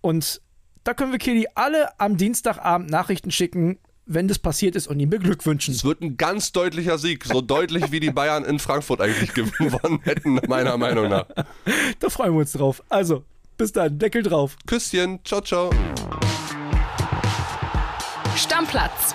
Und 0.00 0.40
da 0.82 0.94
können 0.94 1.12
wir 1.12 1.18
Kelly 1.18 1.46
alle 1.54 1.98
am 1.98 2.16
Dienstagabend 2.16 2.90
Nachrichten 2.90 3.30
schicken, 3.30 3.78
wenn 4.06 4.28
das 4.28 4.38
passiert 4.38 4.76
ist 4.76 4.86
und 4.86 5.00
ihm 5.00 5.08
beglückwünschen. 5.10 5.74
Es 5.74 5.84
wird 5.84 6.02
ein 6.02 6.16
ganz 6.16 6.52
deutlicher 6.52 6.98
Sieg, 6.98 7.24
so 7.24 7.40
deutlich 7.40 7.90
wie 7.90 8.00
die 8.00 8.10
Bayern 8.10 8.44
in 8.44 8.58
Frankfurt 8.58 9.00
eigentlich 9.00 9.32
gewonnen 9.32 10.00
hätten, 10.02 10.40
meiner 10.46 10.76
Meinung 10.76 11.09
nach. 11.09 11.26
Da 12.00 12.11
freuen 12.11 12.35
wir 12.35 12.40
uns 12.40 12.52
drauf. 12.52 12.83
Also, 12.88 13.24
bis 13.57 13.72
dann, 13.72 13.98
Deckel 13.98 14.22
drauf. 14.22 14.57
Küsschen, 14.66 15.20
ciao, 15.24 15.40
ciao. 15.40 15.70
Stammplatz 18.37 19.14